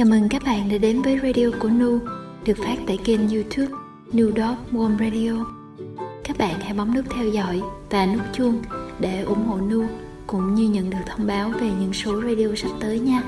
Chào 0.00 0.08
mừng 0.08 0.28
các 0.28 0.42
bạn 0.44 0.68
đã 0.68 0.78
đến 0.78 1.02
với 1.02 1.18
radio 1.22 1.46
của 1.60 1.68
Nu, 1.68 1.98
được 2.44 2.56
phát 2.58 2.76
tại 2.86 2.98
kênh 3.04 3.28
youtube 3.28 3.72
Nu 4.12 4.30
Dog 4.36 4.56
Warm 4.72 4.98
Radio. 4.98 5.44
Các 6.24 6.38
bạn 6.38 6.60
hãy 6.60 6.74
bấm 6.74 6.94
nút 6.94 7.04
theo 7.14 7.28
dõi 7.28 7.62
và 7.90 8.06
nút 8.06 8.22
chuông 8.32 8.62
để 9.00 9.22
ủng 9.22 9.46
hộ 9.46 9.56
Nu 9.56 9.86
cũng 10.26 10.54
như 10.54 10.68
nhận 10.68 10.90
được 10.90 10.98
thông 11.06 11.26
báo 11.26 11.48
về 11.48 11.70
những 11.80 11.92
số 11.92 12.22
radio 12.22 12.54
sắp 12.56 12.70
tới 12.80 12.98
nha. 12.98 13.22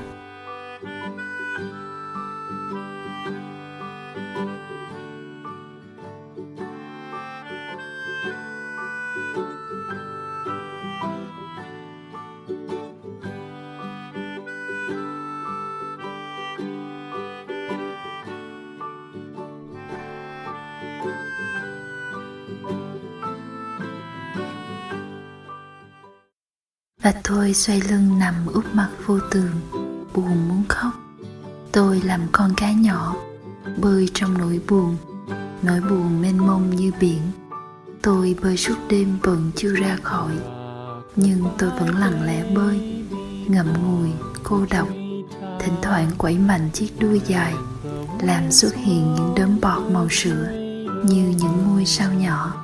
Và 27.03 27.13
tôi 27.25 27.55
xoay 27.55 27.81
lưng 27.81 28.19
nằm 28.19 28.35
úp 28.47 28.75
mặt 28.75 28.89
vô 29.07 29.19
tường, 29.31 29.53
buồn 30.15 30.49
muốn 30.49 30.65
khóc. 30.69 30.93
Tôi 31.73 32.01
làm 32.05 32.21
con 32.33 32.55
cá 32.57 32.73
nhỏ, 32.73 33.17
bơi 33.77 34.09
trong 34.15 34.39
nỗi 34.39 34.61
buồn 34.69 34.97
nỗi 35.63 35.81
buồn 35.81 36.23
mênh 36.23 36.47
mông 36.47 36.77
như 36.77 36.93
biển. 37.01 37.21
Tôi 38.03 38.37
bơi 38.43 38.57
suốt 38.57 38.75
đêm 38.89 39.19
vẫn 39.23 39.51
chưa 39.57 39.75
ra 39.75 39.97
khỏi, 40.03 40.33
nhưng 41.17 41.45
tôi 41.59 41.71
vẫn 41.71 41.99
lặng 41.99 42.23
lẽ 42.23 42.55
bơi, 42.55 43.05
ngậm 43.49 43.67
ngùi, 43.83 44.11
cô 44.43 44.67
độc. 44.71 44.89
Thỉnh 45.61 45.75
thoảng 45.83 46.11
quẩy 46.19 46.39
mạnh 46.39 46.71
chiếc 46.73 46.89
đuôi 46.99 47.21
dài, 47.27 47.55
làm 48.21 48.53
xuất 48.53 48.75
hiện 48.75 49.15
những 49.15 49.35
đốm 49.37 49.61
bọt 49.61 49.91
màu 49.93 50.09
sữa 50.11 50.49
như 51.05 51.35
những 51.39 51.65
ngôi 51.67 51.85
sao 51.85 52.13
nhỏ. 52.13 52.62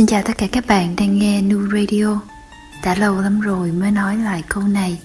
Xin 0.00 0.06
chào 0.06 0.22
tất 0.22 0.38
cả 0.38 0.46
các 0.52 0.66
bạn 0.66 0.96
đang 0.96 1.18
nghe 1.18 1.42
Nu 1.42 1.60
Radio. 1.72 2.20
Đã 2.84 2.94
lâu 2.94 3.20
lắm 3.20 3.40
rồi 3.40 3.72
mới 3.72 3.90
nói 3.90 4.16
lại 4.16 4.42
câu 4.48 4.62
này. 4.62 5.00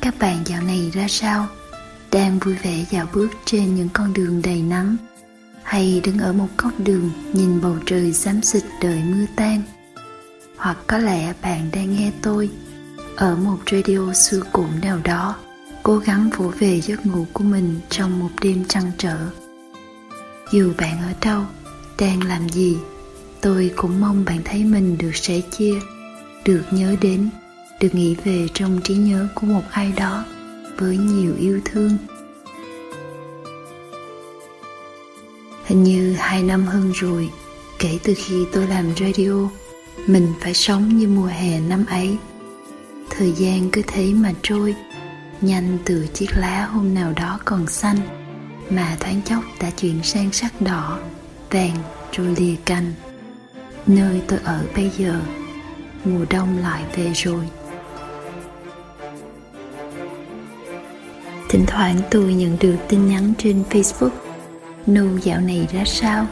Các 0.00 0.14
bạn 0.18 0.36
dạo 0.44 0.62
này 0.62 0.90
ra 0.94 1.06
sao? 1.08 1.46
Đang 2.12 2.38
vui 2.38 2.54
vẻ 2.54 2.84
dạo 2.90 3.06
bước 3.14 3.28
trên 3.44 3.74
những 3.74 3.88
con 3.92 4.12
đường 4.12 4.42
đầy 4.42 4.62
nắng? 4.62 4.96
Hay 5.62 6.00
đứng 6.04 6.18
ở 6.18 6.32
một 6.32 6.48
góc 6.58 6.72
đường 6.78 7.10
nhìn 7.32 7.60
bầu 7.60 7.76
trời 7.86 8.12
xám 8.12 8.42
xịt 8.42 8.62
đợi 8.82 9.02
mưa 9.06 9.26
tan? 9.36 9.62
Hoặc 10.56 10.76
có 10.86 10.98
lẽ 10.98 11.32
bạn 11.42 11.68
đang 11.72 11.96
nghe 11.96 12.10
tôi 12.22 12.50
Ở 13.16 13.36
một 13.36 13.58
radio 13.72 14.12
xưa 14.12 14.42
cũ 14.52 14.64
nào 14.82 14.98
đó 15.04 15.36
Cố 15.82 15.98
gắng 15.98 16.30
vỗ 16.36 16.52
về 16.58 16.80
giấc 16.80 17.06
ngủ 17.06 17.26
của 17.32 17.44
mình 17.44 17.80
trong 17.88 18.18
một 18.18 18.30
đêm 18.40 18.64
trăn 18.64 18.92
trở. 18.98 19.18
Dù 20.52 20.72
bạn 20.78 20.98
ở 21.02 21.12
đâu, 21.20 21.42
đang 21.98 22.22
làm 22.22 22.48
gì 22.48 22.76
tôi 23.40 23.70
cũng 23.76 24.00
mong 24.00 24.24
bạn 24.24 24.38
thấy 24.44 24.64
mình 24.64 24.98
được 24.98 25.16
sẻ 25.16 25.40
chia, 25.40 25.74
được 26.44 26.62
nhớ 26.70 26.96
đến, 27.00 27.30
được 27.80 27.94
nghĩ 27.94 28.16
về 28.24 28.46
trong 28.54 28.80
trí 28.84 28.94
nhớ 28.94 29.28
của 29.34 29.46
một 29.46 29.62
ai 29.70 29.92
đó 29.96 30.24
với 30.78 30.96
nhiều 30.96 31.34
yêu 31.38 31.60
thương. 31.64 31.96
Hình 35.64 35.84
như 35.84 36.14
hai 36.18 36.42
năm 36.42 36.66
hơn 36.66 36.92
rồi, 36.94 37.30
kể 37.78 37.98
từ 38.02 38.14
khi 38.16 38.46
tôi 38.52 38.66
làm 38.66 38.86
radio, 38.96 39.48
mình 40.06 40.32
phải 40.40 40.54
sống 40.54 40.98
như 40.98 41.08
mùa 41.08 41.26
hè 41.26 41.60
năm 41.60 41.84
ấy. 41.86 42.16
Thời 43.10 43.32
gian 43.32 43.70
cứ 43.70 43.82
thế 43.86 44.12
mà 44.12 44.32
trôi, 44.42 44.74
nhanh 45.40 45.78
từ 45.84 46.06
chiếc 46.06 46.30
lá 46.36 46.66
hôm 46.66 46.94
nào 46.94 47.12
đó 47.12 47.38
còn 47.44 47.66
xanh, 47.66 47.98
mà 48.70 48.96
thoáng 49.00 49.20
chốc 49.24 49.44
đã 49.60 49.70
chuyển 49.70 50.02
sang 50.02 50.32
sắc 50.32 50.60
đỏ, 50.60 50.98
vàng 51.50 51.76
rồi 52.12 52.34
lìa 52.38 52.54
cành 52.64 52.92
nơi 53.88 54.22
tôi 54.28 54.38
ở 54.44 54.60
bây 54.76 54.90
giờ, 54.98 55.20
mùa 56.04 56.24
đông 56.30 56.58
lại 56.58 56.82
về 56.96 57.12
rồi. 57.14 57.48
Thỉnh 61.48 61.64
thoảng 61.66 62.00
tôi 62.10 62.34
nhận 62.34 62.56
được 62.60 62.76
tin 62.88 63.08
nhắn 63.08 63.32
trên 63.38 63.62
facebook. 63.70 64.10
Nu 64.86 65.16
dạo 65.22 65.40
này 65.40 65.68
ra 65.72 65.84
sao? 65.86 66.26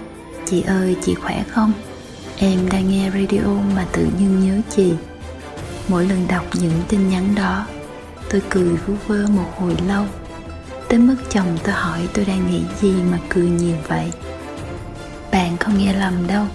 Chị 0.46 0.62
ơi, 0.62 0.96
chị 1.02 1.14
khỏe 1.14 1.44
không? 1.48 1.72
Em 2.38 2.68
đang 2.70 2.90
nghe 2.90 3.10
radio 3.10 3.52
mà 3.76 3.86
tự 3.92 4.06
nhiên 4.18 4.46
nhớ 4.46 4.60
chị. 4.76 4.94
Mỗi 5.88 6.06
lần 6.06 6.26
đọc 6.28 6.44
những 6.52 6.82
tin 6.88 7.08
nhắn 7.08 7.34
đó, 7.34 7.66
tôi 8.30 8.42
cười 8.48 8.68
vu 8.68 8.94
vơ 9.06 9.26
một 9.26 9.50
hồi 9.58 9.76
lâu. 9.88 10.04
Tới 10.88 10.98
mức 10.98 11.16
chồng 11.30 11.58
tôi 11.64 11.74
hỏi 11.74 12.08
tôi 12.14 12.24
đang 12.24 12.50
nghĩ 12.50 12.62
gì 12.80 12.94
mà 13.10 13.18
cười 13.28 13.48
nhiều 13.48 13.76
vậy. 13.88 14.12
Bạn 15.32 15.56
không 15.56 15.78
nghe 15.78 15.92
lầm 15.92 16.26
đâu 16.26 16.46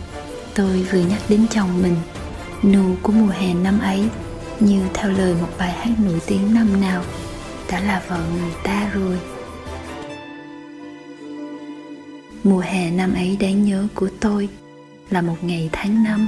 tôi 0.55 0.83
vừa 0.91 0.99
nhắc 0.99 1.21
đến 1.29 1.45
chồng 1.49 1.81
mình. 1.81 1.95
Nụ 2.63 2.95
của 3.01 3.11
mùa 3.11 3.27
hè 3.27 3.53
năm 3.53 3.79
ấy, 3.79 4.09
như 4.59 4.81
theo 4.93 5.11
lời 5.11 5.35
một 5.41 5.49
bài 5.57 5.71
hát 5.71 5.99
nổi 5.99 6.19
tiếng 6.27 6.53
năm 6.53 6.81
nào, 6.81 7.03
đã 7.71 7.79
là 7.79 8.03
vợ 8.07 8.25
người 8.33 8.51
ta 8.63 8.91
rồi. 8.93 9.19
Mùa 12.43 12.59
hè 12.59 12.91
năm 12.91 13.13
ấy 13.13 13.37
đáng 13.39 13.63
nhớ 13.63 13.87
của 13.95 14.09
tôi 14.19 14.49
là 15.09 15.21
một 15.21 15.37
ngày 15.41 15.69
tháng 15.71 16.03
năm. 16.03 16.27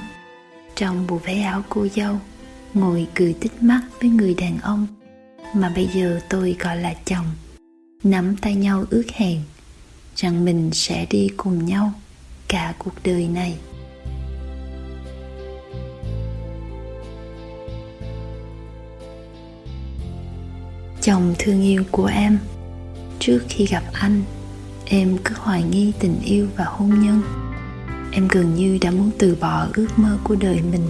Trong 0.75 1.07
bộ 1.07 1.17
váy 1.17 1.41
áo 1.41 1.63
cô 1.69 1.87
dâu, 1.95 2.15
ngồi 2.73 3.07
cười 3.15 3.33
tích 3.33 3.63
mắt 3.63 3.81
với 4.01 4.09
người 4.09 4.33
đàn 4.33 4.59
ông 4.59 4.87
mà 5.53 5.71
bây 5.75 5.89
giờ 5.93 6.19
tôi 6.29 6.55
gọi 6.59 6.77
là 6.77 6.93
chồng. 7.05 7.25
Nắm 8.03 8.35
tay 8.35 8.55
nhau 8.55 8.85
ước 8.89 9.05
hẹn 9.13 9.41
rằng 10.15 10.45
mình 10.45 10.69
sẽ 10.73 11.05
đi 11.09 11.29
cùng 11.37 11.65
nhau 11.65 11.93
cả 12.47 12.73
cuộc 12.77 12.93
đời 13.03 13.27
này. 13.27 13.57
Chồng 21.03 21.35
thương 21.39 21.61
yêu 21.61 21.83
của 21.91 22.05
em. 22.05 22.39
Trước 23.19 23.39
khi 23.49 23.65
gặp 23.65 23.83
anh, 23.93 24.21
em 24.85 25.17
cứ 25.23 25.35
hoài 25.37 25.63
nghi 25.63 25.91
tình 25.99 26.19
yêu 26.25 26.47
và 26.57 26.65
hôn 26.65 26.89
nhân. 26.89 27.21
Em 28.11 28.27
gần 28.27 28.55
như 28.55 28.77
đã 28.81 28.91
muốn 28.91 29.11
từ 29.17 29.37
bỏ 29.41 29.67
ước 29.73 29.87
mơ 29.95 30.17
của 30.23 30.35
đời 30.35 30.61
mình. 30.71 30.81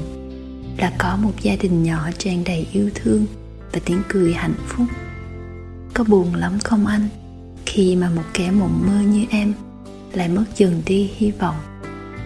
Là 0.77 0.93
có 0.97 1.17
một 1.21 1.31
gia 1.41 1.55
đình 1.55 1.83
nhỏ 1.83 2.09
tràn 2.17 2.43
đầy 2.43 2.67
yêu 2.71 2.89
thương 2.95 3.25
và 3.71 3.79
tiếng 3.85 4.01
cười 4.07 4.33
hạnh 4.33 4.55
phúc. 4.67 4.87
Có 5.93 6.03
buồn 6.03 6.35
lắm 6.35 6.59
không 6.63 6.85
anh? 6.85 7.07
Khi 7.65 7.95
mà 7.95 8.09
một 8.09 8.23
kẻ 8.33 8.51
mộng 8.51 8.83
mơ 8.87 8.99
như 9.01 9.25
em 9.29 9.53
lại 10.13 10.29
mất 10.29 10.45
dần 10.55 10.81
đi 10.85 11.11
hy 11.15 11.31
vọng 11.31 11.55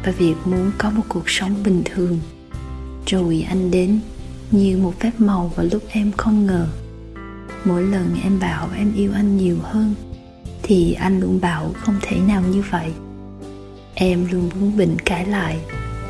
và 0.05 0.11
việc 0.11 0.35
muốn 0.45 0.71
có 0.77 0.89
một 0.89 1.03
cuộc 1.09 1.29
sống 1.29 1.55
bình 1.63 1.81
thường. 1.85 2.19
Rồi 3.05 3.45
anh 3.49 3.71
đến 3.71 3.99
như 4.51 4.77
một 4.77 4.93
phép 4.99 5.11
màu 5.17 5.51
vào 5.55 5.65
lúc 5.71 5.83
em 5.89 6.11
không 6.17 6.45
ngờ 6.45 6.67
mỗi 7.67 7.83
lần 7.83 8.15
em 8.23 8.39
bảo 8.39 8.69
em 8.77 8.93
yêu 8.95 9.11
anh 9.13 9.37
nhiều 9.37 9.57
hơn, 9.61 9.95
thì 10.63 10.93
anh 10.93 11.19
luôn 11.19 11.41
bảo 11.41 11.73
không 11.77 11.95
thể 12.01 12.17
nào 12.19 12.41
như 12.41 12.63
vậy. 12.71 12.91
Em 13.93 14.27
luôn 14.31 14.49
muốn 14.59 14.77
bình 14.77 14.97
cãi 15.05 15.25
lại 15.25 15.57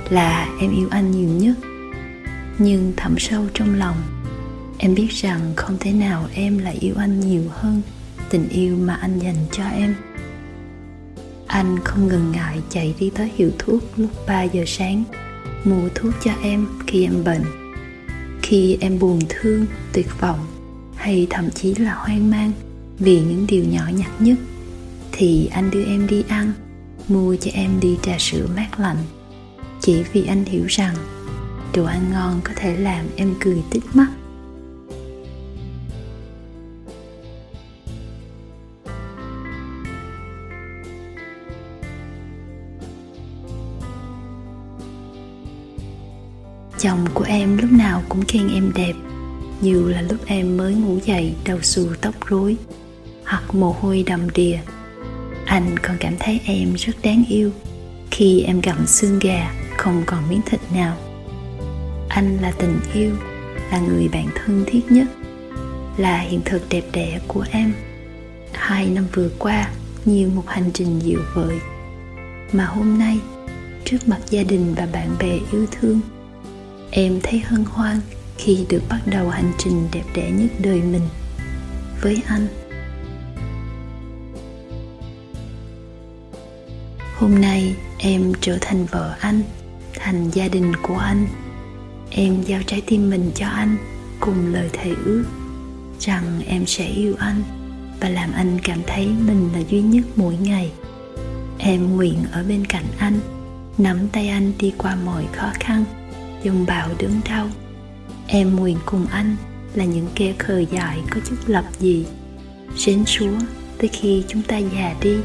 là 0.09 0.49
em 0.61 0.71
yêu 0.75 0.87
anh 0.91 1.11
nhiều 1.11 1.29
nhất. 1.29 1.57
Nhưng 2.57 2.93
thẳm 2.97 3.15
sâu 3.17 3.45
trong 3.53 3.75
lòng, 3.75 3.95
em 4.77 4.95
biết 4.95 5.07
rằng 5.11 5.53
không 5.55 5.77
thể 5.79 5.91
nào 5.91 6.27
em 6.33 6.57
lại 6.57 6.77
yêu 6.79 6.95
anh 6.97 7.19
nhiều 7.19 7.43
hơn 7.49 7.81
tình 8.29 8.49
yêu 8.49 8.77
mà 8.77 8.93
anh 8.93 9.19
dành 9.19 9.45
cho 9.51 9.63
em. 9.63 9.95
Anh 11.47 11.77
không 11.83 12.07
ngần 12.07 12.31
ngại 12.31 12.61
chạy 12.69 12.95
đi 12.99 13.09
tới 13.09 13.31
hiệu 13.35 13.51
thuốc 13.59 13.83
lúc 13.97 14.09
3 14.27 14.43
giờ 14.43 14.63
sáng, 14.67 15.03
mua 15.63 15.89
thuốc 15.95 16.13
cho 16.23 16.31
em 16.43 16.67
khi 16.87 17.03
em 17.03 17.23
bệnh. 17.23 17.43
Khi 18.41 18.77
em 18.81 18.99
buồn 18.99 19.19
thương, 19.29 19.65
tuyệt 19.93 20.07
vọng 20.19 20.39
hay 21.07 21.27
thậm 21.29 21.49
chí 21.51 21.75
là 21.75 21.93
hoang 21.93 22.29
mang 22.29 22.51
vì 22.99 23.19
những 23.19 23.45
điều 23.47 23.65
nhỏ 23.65 23.81
nhặt 23.93 24.11
nhất, 24.19 24.37
thì 25.11 25.49
anh 25.53 25.71
đưa 25.71 25.85
em 25.85 26.07
đi 26.07 26.23
ăn, 26.27 26.51
mua 27.07 27.35
cho 27.35 27.51
em 27.53 27.79
đi 27.79 27.97
trà 28.03 28.15
sữa 28.19 28.47
mát 28.55 28.79
lạnh. 28.79 28.97
Chỉ 29.81 30.03
vì 30.13 30.25
anh 30.25 30.45
hiểu 30.45 30.65
rằng 30.67 30.95
đồ 31.75 31.85
ăn 31.85 32.11
ngon 32.11 32.41
có 32.43 32.51
thể 32.55 32.77
làm 32.77 33.05
em 33.15 33.33
cười 33.39 33.63
tít 33.71 33.83
mắt. 33.93 34.07
Chồng 46.79 47.05
của 47.13 47.25
em 47.27 47.57
lúc 47.57 47.71
nào 47.71 48.03
cũng 48.09 48.25
khen 48.27 48.47
em 48.47 48.71
đẹp 48.75 48.93
dù 49.61 49.87
là 49.87 50.01
lúc 50.01 50.19
em 50.25 50.57
mới 50.57 50.73
ngủ 50.73 50.97
dậy 51.05 51.33
đầu 51.45 51.61
xù 51.61 51.87
tóc 52.01 52.15
rối, 52.27 52.57
hoặc 53.25 53.55
mồ 53.55 53.75
hôi 53.79 54.03
đầm 54.07 54.29
đìa. 54.29 54.57
Anh 55.45 55.75
còn 55.79 55.97
cảm 55.99 56.13
thấy 56.19 56.39
em 56.45 56.73
rất 56.73 56.93
đáng 57.03 57.23
yêu 57.29 57.51
khi 58.11 58.41
em 58.41 58.61
gặm 58.61 58.87
xương 58.87 59.19
gà 59.19 59.51
không 59.77 60.03
còn 60.05 60.29
miếng 60.29 60.41
thịt 60.45 60.59
nào. 60.73 60.97
Anh 62.09 62.37
là 62.41 62.51
tình 62.51 62.79
yêu, 62.93 63.15
là 63.71 63.79
người 63.79 64.07
bạn 64.07 64.27
thân 64.35 64.63
thiết 64.67 64.81
nhất, 64.91 65.07
là 65.97 66.19
hiện 66.19 66.41
thực 66.45 66.69
đẹp 66.69 66.83
đẽ 66.91 67.19
của 67.27 67.45
em. 67.51 67.73
Hai 68.53 68.89
năm 68.89 69.05
vừa 69.13 69.29
qua, 69.39 69.69
như 70.05 70.29
một 70.35 70.43
hành 70.47 70.71
trình 70.73 70.99
dịu 70.99 71.19
vợi 71.33 71.59
mà 72.51 72.65
hôm 72.65 72.99
nay, 72.99 73.19
trước 73.85 74.07
mặt 74.07 74.19
gia 74.29 74.43
đình 74.43 74.73
và 74.77 74.87
bạn 74.93 75.15
bè 75.19 75.39
yêu 75.51 75.65
thương, 75.71 75.99
em 76.91 77.19
thấy 77.23 77.39
hân 77.39 77.63
hoan 77.63 77.99
khi 78.37 78.65
được 78.69 78.81
bắt 78.89 78.99
đầu 79.05 79.29
hành 79.29 79.51
trình 79.57 79.87
đẹp 79.91 80.03
đẽ 80.15 80.31
nhất 80.31 80.49
đời 80.59 80.81
mình 80.81 81.07
với 82.01 82.21
anh. 82.27 82.47
Hôm 87.15 87.41
nay 87.41 87.75
em 87.97 88.33
trở 88.41 88.57
thành 88.61 88.85
vợ 88.85 89.15
anh, 89.19 89.41
thành 89.99 90.29
gia 90.33 90.47
đình 90.47 90.73
của 90.81 90.97
anh. 90.97 91.27
Em 92.11 92.41
giao 92.41 92.61
trái 92.65 92.81
tim 92.87 93.09
mình 93.09 93.31
cho 93.35 93.47
anh 93.47 93.77
cùng 94.19 94.53
lời 94.53 94.69
thề 94.73 94.91
ước 95.05 95.23
rằng 95.99 96.41
em 96.47 96.65
sẽ 96.65 96.85
yêu 96.87 97.15
anh 97.19 97.43
và 97.99 98.09
làm 98.09 98.31
anh 98.33 98.59
cảm 98.63 98.79
thấy 98.87 99.07
mình 99.07 99.49
là 99.53 99.59
duy 99.69 99.81
nhất 99.81 100.05
mỗi 100.15 100.37
ngày. 100.41 100.71
Em 101.57 101.95
nguyện 101.95 102.17
ở 102.31 102.43
bên 102.43 102.65
cạnh 102.65 102.85
anh, 102.97 103.19
nắm 103.77 104.07
tay 104.11 104.29
anh 104.29 104.51
đi 104.59 104.73
qua 104.77 104.95
mọi 104.95 105.25
khó 105.33 105.51
khăn, 105.59 105.83
dòng 106.43 106.65
bão 106.65 106.89
đớn 106.99 107.21
đau 107.29 107.47
em 108.27 108.55
nguyện 108.55 108.77
cùng 108.85 109.07
anh 109.07 109.35
là 109.73 109.85
những 109.85 110.07
kẻ 110.15 110.33
khờ 110.39 110.59
dại 110.59 110.99
có 111.09 111.21
chức 111.29 111.49
lập 111.49 111.65
gì 111.79 112.05
rến 112.77 113.03
súa 113.05 113.39
tới 113.77 113.89
khi 113.93 114.23
chúng 114.27 114.41
ta 114.41 114.57
già 114.57 114.95
đi, 115.01 115.17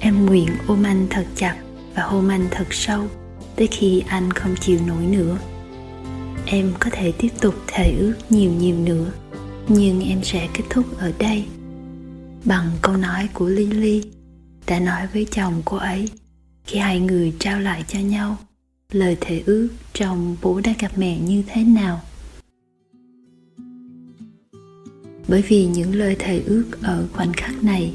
em 0.00 0.26
nguyện 0.26 0.48
ôm 0.66 0.82
anh 0.82 1.06
thật 1.10 1.26
chặt 1.36 1.56
và 1.94 2.02
hôn 2.02 2.28
anh 2.28 2.46
thật 2.50 2.66
sâu, 2.70 3.06
tới 3.56 3.66
khi 3.66 4.02
anh 4.06 4.30
không 4.30 4.54
chịu 4.60 4.78
nổi 4.86 5.06
nữa. 5.06 5.38
Em 6.46 6.72
có 6.80 6.90
thể 6.92 7.12
tiếp 7.18 7.28
tục 7.40 7.54
thề 7.66 7.96
ước 7.98 8.14
nhiều 8.30 8.52
nhiều 8.52 8.76
nữa, 8.78 9.12
nhưng 9.68 10.08
em 10.08 10.22
sẽ 10.22 10.48
kết 10.54 10.64
thúc 10.70 10.98
ở 10.98 11.12
đây. 11.18 11.44
Bằng 12.44 12.70
câu 12.82 12.96
nói 12.96 13.28
của 13.32 13.48
lily 13.48 14.02
đã 14.66 14.80
nói 14.80 15.06
với 15.12 15.26
chồng 15.30 15.62
cô 15.64 15.76
ấy, 15.76 16.08
khi 16.64 16.78
hai 16.78 17.00
người 17.00 17.32
trao 17.38 17.60
lại 17.60 17.84
cho 17.88 17.98
nhau 17.98 18.36
lời 18.94 19.16
thề 19.20 19.42
ước 19.46 19.68
trong 19.92 20.36
bố 20.42 20.60
đã 20.64 20.74
gặp 20.78 20.92
mẹ 20.96 21.18
như 21.18 21.42
thế 21.46 21.64
nào. 21.64 22.00
Bởi 25.28 25.42
vì 25.42 25.66
những 25.66 25.94
lời 25.94 26.16
thề 26.18 26.42
ước 26.46 26.64
ở 26.82 27.06
khoảnh 27.12 27.32
khắc 27.32 27.64
này 27.64 27.94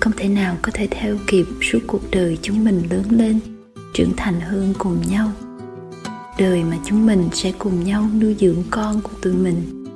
không 0.00 0.12
thể 0.16 0.28
nào 0.28 0.56
có 0.62 0.72
thể 0.74 0.88
theo 0.90 1.16
kịp 1.26 1.46
suốt 1.62 1.78
cuộc 1.86 2.10
đời 2.10 2.38
chúng 2.42 2.64
mình 2.64 2.82
lớn 2.90 3.04
lên, 3.10 3.40
trưởng 3.94 4.12
thành 4.16 4.40
hơn 4.40 4.74
cùng 4.78 5.02
nhau. 5.08 5.32
Đời 6.38 6.64
mà 6.64 6.78
chúng 6.86 7.06
mình 7.06 7.28
sẽ 7.32 7.52
cùng 7.58 7.84
nhau 7.84 8.08
nuôi 8.20 8.36
dưỡng 8.38 8.62
con 8.70 9.00
của 9.00 9.12
tụi 9.22 9.32
mình. 9.32 9.86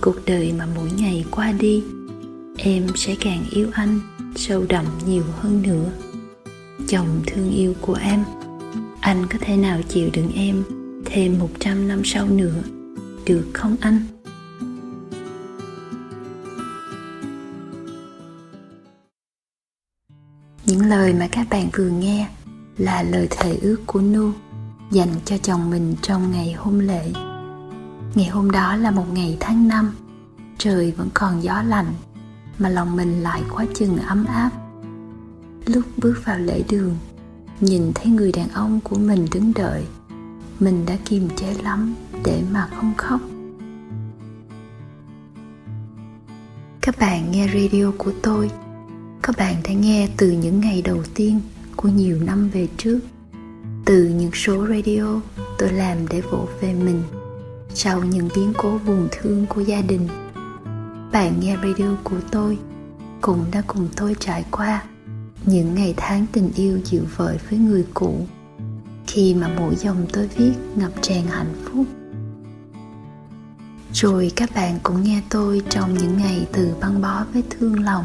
Cuộc 0.00 0.16
đời 0.26 0.52
mà 0.52 0.66
mỗi 0.76 0.90
ngày 0.98 1.24
qua 1.30 1.52
đi, 1.52 1.82
em 2.56 2.86
sẽ 2.94 3.14
càng 3.20 3.44
yêu 3.50 3.68
anh 3.72 4.00
sâu 4.36 4.64
đậm 4.68 4.84
nhiều 5.06 5.24
hơn 5.32 5.62
nữa. 5.62 5.92
Chồng 6.88 7.22
thương 7.26 7.50
yêu 7.50 7.74
của 7.80 7.94
em 7.94 8.24
anh 9.06 9.26
có 9.26 9.38
thể 9.40 9.56
nào 9.56 9.80
chịu 9.88 10.10
đựng 10.12 10.32
em 10.34 10.64
thêm 11.04 11.38
100 11.38 11.88
năm 11.88 12.02
sau 12.04 12.26
nữa? 12.26 12.62
Được 13.26 13.46
không 13.54 13.76
anh? 13.80 14.00
Những 20.64 20.86
lời 20.88 21.12
mà 21.12 21.28
các 21.32 21.46
bạn 21.50 21.68
vừa 21.76 21.88
nghe 21.88 22.28
là 22.78 23.02
lời 23.02 23.28
thề 23.30 23.56
ước 23.62 23.76
của 23.86 24.00
nu 24.00 24.30
dành 24.90 25.14
cho 25.24 25.38
chồng 25.38 25.70
mình 25.70 25.94
trong 26.02 26.30
ngày 26.30 26.52
hôn 26.52 26.80
lễ. 26.80 27.12
Ngày 28.14 28.26
hôm 28.26 28.50
đó 28.50 28.76
là 28.76 28.90
một 28.90 29.06
ngày 29.12 29.36
tháng 29.40 29.68
năm, 29.68 29.94
trời 30.58 30.92
vẫn 30.92 31.08
còn 31.14 31.42
gió 31.42 31.62
lạnh, 31.62 31.94
mà 32.58 32.68
lòng 32.68 32.96
mình 32.96 33.22
lại 33.22 33.42
quá 33.50 33.64
chừng 33.74 33.98
ấm 33.98 34.24
áp. 34.24 34.50
Lúc 35.66 35.84
bước 35.96 36.20
vào 36.24 36.38
lễ 36.38 36.62
đường 36.68 36.96
nhìn 37.60 37.92
thấy 37.94 38.06
người 38.06 38.32
đàn 38.32 38.48
ông 38.48 38.80
của 38.80 38.96
mình 38.96 39.26
đứng 39.32 39.52
đợi. 39.54 39.84
Mình 40.60 40.86
đã 40.86 40.96
kiềm 41.04 41.28
chế 41.36 41.54
lắm 41.62 41.94
để 42.24 42.42
mà 42.52 42.68
không 42.76 42.94
khóc. 42.96 43.20
Các 46.80 46.98
bạn 46.98 47.30
nghe 47.30 47.48
radio 47.48 47.90
của 47.98 48.12
tôi. 48.22 48.50
Các 49.22 49.36
bạn 49.38 49.54
đã 49.64 49.72
nghe 49.72 50.08
từ 50.16 50.30
những 50.30 50.60
ngày 50.60 50.82
đầu 50.82 51.02
tiên 51.14 51.40
của 51.76 51.88
nhiều 51.88 52.20
năm 52.20 52.48
về 52.48 52.68
trước. 52.76 53.00
Từ 53.84 54.04
những 54.08 54.30
số 54.34 54.66
radio 54.66 55.20
tôi 55.58 55.72
làm 55.72 56.08
để 56.08 56.20
vỗ 56.20 56.48
về 56.60 56.74
mình 56.74 57.02
sau 57.74 58.04
những 58.04 58.28
biến 58.36 58.52
cố 58.56 58.78
buồn 58.86 59.08
thương 59.10 59.46
của 59.46 59.60
gia 59.60 59.80
đình. 59.82 60.08
Bạn 61.12 61.40
nghe 61.40 61.56
radio 61.56 61.96
của 62.04 62.20
tôi 62.30 62.58
cũng 63.20 63.44
đã 63.52 63.62
cùng 63.66 63.88
tôi 63.96 64.16
trải 64.20 64.44
qua 64.50 64.82
những 65.46 65.74
ngày 65.74 65.94
tháng 65.96 66.26
tình 66.32 66.50
yêu 66.54 66.78
dịu 66.84 67.02
vợi 67.16 67.38
với 67.50 67.58
người 67.58 67.86
cũ. 67.94 68.26
Khi 69.06 69.34
mà 69.34 69.50
mỗi 69.56 69.76
dòng 69.76 70.06
tôi 70.12 70.28
viết 70.36 70.52
ngập 70.76 70.92
tràn 71.02 71.26
hạnh 71.26 71.54
phúc. 71.64 71.86
Rồi 73.92 74.32
các 74.36 74.50
bạn 74.54 74.78
cũng 74.82 75.02
nghe 75.02 75.22
tôi 75.28 75.62
trong 75.68 75.94
những 75.94 76.16
ngày 76.18 76.46
từ 76.52 76.74
băng 76.80 77.00
bó 77.00 77.24
vết 77.34 77.42
thương 77.50 77.84
lòng 77.84 78.04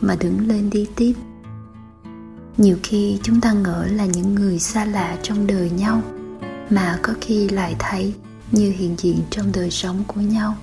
mà 0.00 0.16
đứng 0.20 0.48
lên 0.48 0.70
đi 0.70 0.86
tiếp. 0.96 1.14
Nhiều 2.56 2.76
khi 2.82 3.18
chúng 3.22 3.40
ta 3.40 3.52
ngỡ 3.52 3.86
là 3.86 4.06
những 4.06 4.34
người 4.34 4.58
xa 4.58 4.84
lạ 4.84 5.16
trong 5.22 5.46
đời 5.46 5.70
nhau 5.70 6.02
mà 6.70 6.98
có 7.02 7.14
khi 7.20 7.48
lại 7.48 7.76
thấy 7.78 8.14
như 8.52 8.72
hiện 8.76 8.94
diện 8.98 9.18
trong 9.30 9.52
đời 9.54 9.70
sống 9.70 10.04
của 10.06 10.20
nhau 10.20 10.56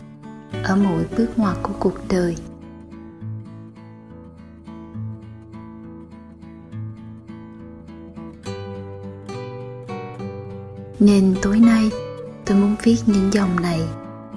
ở 0.63 0.75
mỗi 0.75 1.05
bước 1.17 1.29
ngoặt 1.37 1.57
của 1.63 1.73
cuộc 1.79 1.95
đời. 2.09 2.35
Nên 10.99 11.35
tối 11.41 11.59
nay, 11.59 11.89
tôi 12.45 12.57
muốn 12.57 12.75
viết 12.83 12.97
những 13.05 13.33
dòng 13.33 13.61
này 13.61 13.79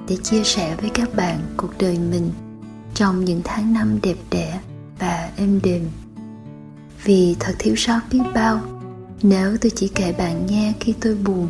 để 0.08 0.16
chia 0.16 0.44
sẻ 0.44 0.76
với 0.80 0.90
các 0.94 1.16
bạn 1.16 1.40
cuộc 1.56 1.78
đời 1.78 1.98
mình 1.98 2.30
trong 2.94 3.24
những 3.24 3.40
tháng 3.44 3.72
năm 3.72 3.98
đẹp 4.02 4.16
đẽ 4.30 4.60
và 4.98 5.30
êm 5.36 5.60
đềm. 5.62 5.82
Vì 7.04 7.36
thật 7.40 7.54
thiếu 7.58 7.76
sót 7.76 8.00
biết 8.10 8.22
bao, 8.34 8.60
nếu 9.22 9.56
tôi 9.60 9.70
chỉ 9.74 9.88
kể 9.88 10.12
bạn 10.12 10.46
nghe 10.46 10.72
khi 10.80 10.94
tôi 11.00 11.14
buồn, 11.14 11.48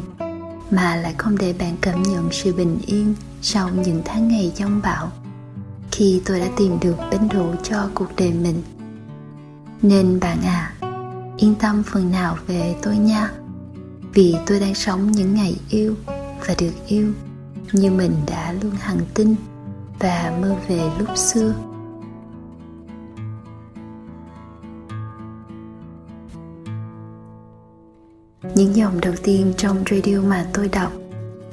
mà 0.70 0.96
lại 0.96 1.14
không 1.18 1.38
để 1.38 1.54
bạn 1.58 1.76
cảm 1.80 2.02
nhận 2.02 2.28
sự 2.30 2.54
bình 2.54 2.78
yên 2.86 3.14
sau 3.42 3.68
những 3.68 4.02
tháng 4.04 4.28
ngày 4.28 4.52
giông 4.56 4.80
bão 4.82 5.12
khi 5.90 6.22
tôi 6.24 6.40
đã 6.40 6.46
tìm 6.56 6.80
được 6.80 6.96
bến 7.10 7.28
đỗ 7.34 7.54
cho 7.62 7.90
cuộc 7.94 8.16
đời 8.16 8.32
mình. 8.32 8.62
Nên 9.82 10.20
bạn 10.20 10.38
à 10.44 10.74
yên 11.36 11.54
tâm 11.54 11.82
phần 11.82 12.10
nào 12.10 12.36
về 12.46 12.74
tôi 12.82 12.96
nha 12.96 13.30
vì 14.14 14.36
tôi 14.46 14.60
đang 14.60 14.74
sống 14.74 15.12
những 15.12 15.34
ngày 15.34 15.56
yêu 15.70 15.94
và 16.46 16.54
được 16.58 16.72
yêu 16.86 17.12
như 17.72 17.90
mình 17.90 18.12
đã 18.26 18.52
luôn 18.52 18.72
hằng 18.80 19.00
tin 19.14 19.34
và 19.98 20.38
mơ 20.40 20.56
về 20.68 20.90
lúc 20.98 21.16
xưa. 21.16 21.54
Những 28.54 28.76
dòng 28.76 29.00
đầu 29.00 29.14
tiên 29.22 29.52
trong 29.56 29.84
radio 29.90 30.20
mà 30.20 30.46
tôi 30.52 30.68
đọc 30.68 30.92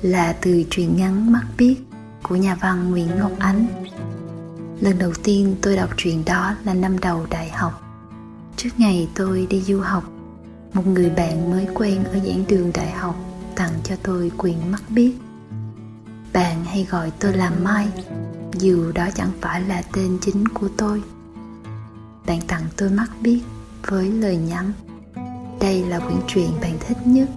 là 0.01 0.35
từ 0.41 0.63
truyện 0.69 0.97
ngắn 0.97 1.31
mắt 1.31 1.43
biết 1.57 1.75
của 2.23 2.35
nhà 2.35 2.55
văn 2.55 2.91
nguyễn 2.91 3.07
ngọc 3.19 3.31
ánh. 3.39 3.67
Lần 4.81 4.99
đầu 4.99 5.11
tiên 5.23 5.55
tôi 5.61 5.75
đọc 5.75 5.89
truyện 5.97 6.25
đó 6.25 6.55
là 6.63 6.73
năm 6.73 6.99
đầu 6.99 7.25
đại 7.29 7.49
học. 7.49 7.81
Trước 8.55 8.69
ngày 8.77 9.09
tôi 9.15 9.47
đi 9.49 9.61
du 9.61 9.79
học 9.79 10.03
một 10.73 10.87
người 10.87 11.09
bạn 11.09 11.51
mới 11.51 11.67
quen 11.73 12.03
ở 12.03 12.19
giảng 12.25 12.43
đường 12.47 12.71
đại 12.73 12.91
học 12.91 13.15
tặng 13.55 13.73
cho 13.83 13.95
tôi 14.03 14.31
quyền 14.37 14.71
mắt 14.71 14.83
biết 14.89 15.13
bạn 16.33 16.65
hay 16.65 16.87
gọi 16.89 17.11
tôi 17.19 17.33
là 17.33 17.51
mai, 17.63 17.87
dù 18.53 18.91
đó 18.91 19.07
chẳng 19.15 19.31
phải 19.41 19.61
là 19.61 19.81
tên 19.93 20.17
chính 20.21 20.47
của 20.47 20.69
tôi. 20.77 21.01
Bạn 22.27 22.41
tặng 22.47 22.63
tôi 22.77 22.89
mắt 22.89 23.11
biết 23.21 23.41
với 23.87 24.11
lời 24.11 24.37
nhắn, 24.37 24.71
đây 25.59 25.83
là 25.83 25.99
quyển 25.99 26.19
truyện 26.27 26.51
bạn 26.61 26.77
thích 26.79 26.97
nhất, 27.05 27.29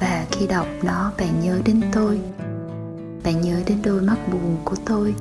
và 0.00 0.26
khi 0.30 0.46
đọc 0.46 0.66
nó 0.82 1.12
bạn 1.18 1.40
nhớ 1.40 1.60
đến 1.64 1.80
tôi. 1.92 2.20
Bạn 3.24 3.40
nhớ 3.40 3.62
đến 3.66 3.78
đôi 3.84 4.02
mắt 4.02 4.16
buồn 4.32 4.56
của 4.64 4.76
tôi, 4.86 5.14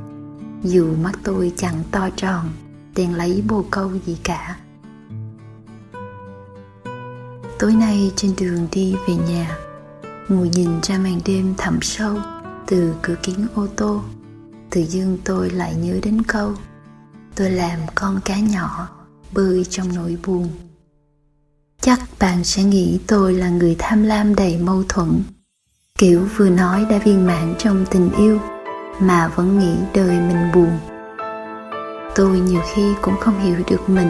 dù 0.63 0.95
mắt 1.03 1.13
tôi 1.23 1.53
chẳng 1.57 1.83
to 1.91 2.09
tròn 2.15 2.49
đèn 2.95 3.15
lấy 3.15 3.43
bồ 3.47 3.65
câu 3.71 3.91
gì 4.05 4.17
cả 4.23 4.57
tối 7.61 7.73
nay 7.73 8.11
trên 8.15 8.33
đường 8.39 8.67
đi 8.71 8.95
về 9.07 9.15
nhà, 9.15 9.57
ngồi 10.29 10.49
nhìn 10.49 10.69
ra 10.83 10.97
màn 10.97 11.19
đêm 11.25 11.53
thẳm 11.57 11.79
sâu 11.81 12.17
từ 12.67 12.93
cửa 13.01 13.15
kính 13.23 13.47
ô 13.55 13.67
tô. 13.75 14.01
Tự 14.69 14.81
dưng 14.81 15.17
tôi 15.23 15.49
lại 15.49 15.75
nhớ 15.75 15.99
đến 16.03 16.21
câu, 16.21 16.53
tôi 17.35 17.51
làm 17.51 17.79
con 17.95 18.19
cá 18.25 18.39
nhỏ 18.39 18.89
bơi 19.31 19.65
trong 19.69 19.95
nỗi 19.95 20.17
buồn. 20.25 20.49
Chắc 21.81 21.99
bạn 22.19 22.43
sẽ 22.43 22.63
nghĩ 22.63 22.99
tôi 23.07 23.33
là 23.33 23.49
người 23.49 23.75
tham 23.79 24.03
lam 24.03 24.35
đầy 24.35 24.57
mâu 24.57 24.83
thuẫn. 24.89 25.23
Kiểu 25.97 26.27
vừa 26.37 26.49
nói 26.49 26.85
đã 26.89 26.97
viên 26.97 27.27
mãn 27.27 27.55
trong 27.57 27.85
tình 27.91 28.11
yêu, 28.17 28.39
mà 28.99 29.27
vẫn 29.27 29.59
nghĩ 29.59 29.75
đời 29.93 30.19
mình 30.19 30.51
buồn. 30.53 30.79
Tôi 32.15 32.39
nhiều 32.39 32.61
khi 32.73 32.93
cũng 33.01 33.15
không 33.19 33.39
hiểu 33.39 33.57
được 33.67 33.89
mình. 33.89 34.09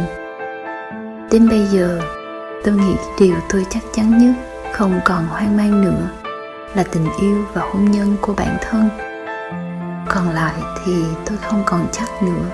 Đến 1.31 1.49
bây 1.49 1.67
giờ 1.67 2.01
tôi 2.63 2.73
nghĩ 2.75 2.95
điều 3.19 3.35
tôi 3.49 3.65
chắc 3.69 3.83
chắn 3.93 4.17
nhất, 4.17 4.33
không 4.73 4.99
còn 5.05 5.27
hoang 5.27 5.57
mang 5.57 5.81
nữa, 5.81 6.09
là 6.75 6.83
tình 6.91 7.07
yêu 7.19 7.37
và 7.53 7.61
hôn 7.61 7.91
nhân 7.91 8.17
của 8.21 8.33
bản 8.33 8.57
thân. 8.61 8.89
Còn 10.09 10.29
lại 10.29 10.53
thì 10.85 11.03
tôi 11.25 11.37
không 11.37 11.63
còn 11.65 11.87
chắc 11.91 12.23
nữa. 12.23 12.45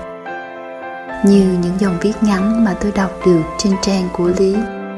Như 1.24 1.58
những 1.62 1.78
dòng 1.78 1.98
viết 2.00 2.12
ngắn 2.20 2.64
mà 2.64 2.74
tôi 2.80 2.92
đọc 2.92 3.10
được 3.26 3.42
trên 3.58 3.72
trang 3.82 4.08
của 4.12 4.30
lý 4.38 4.56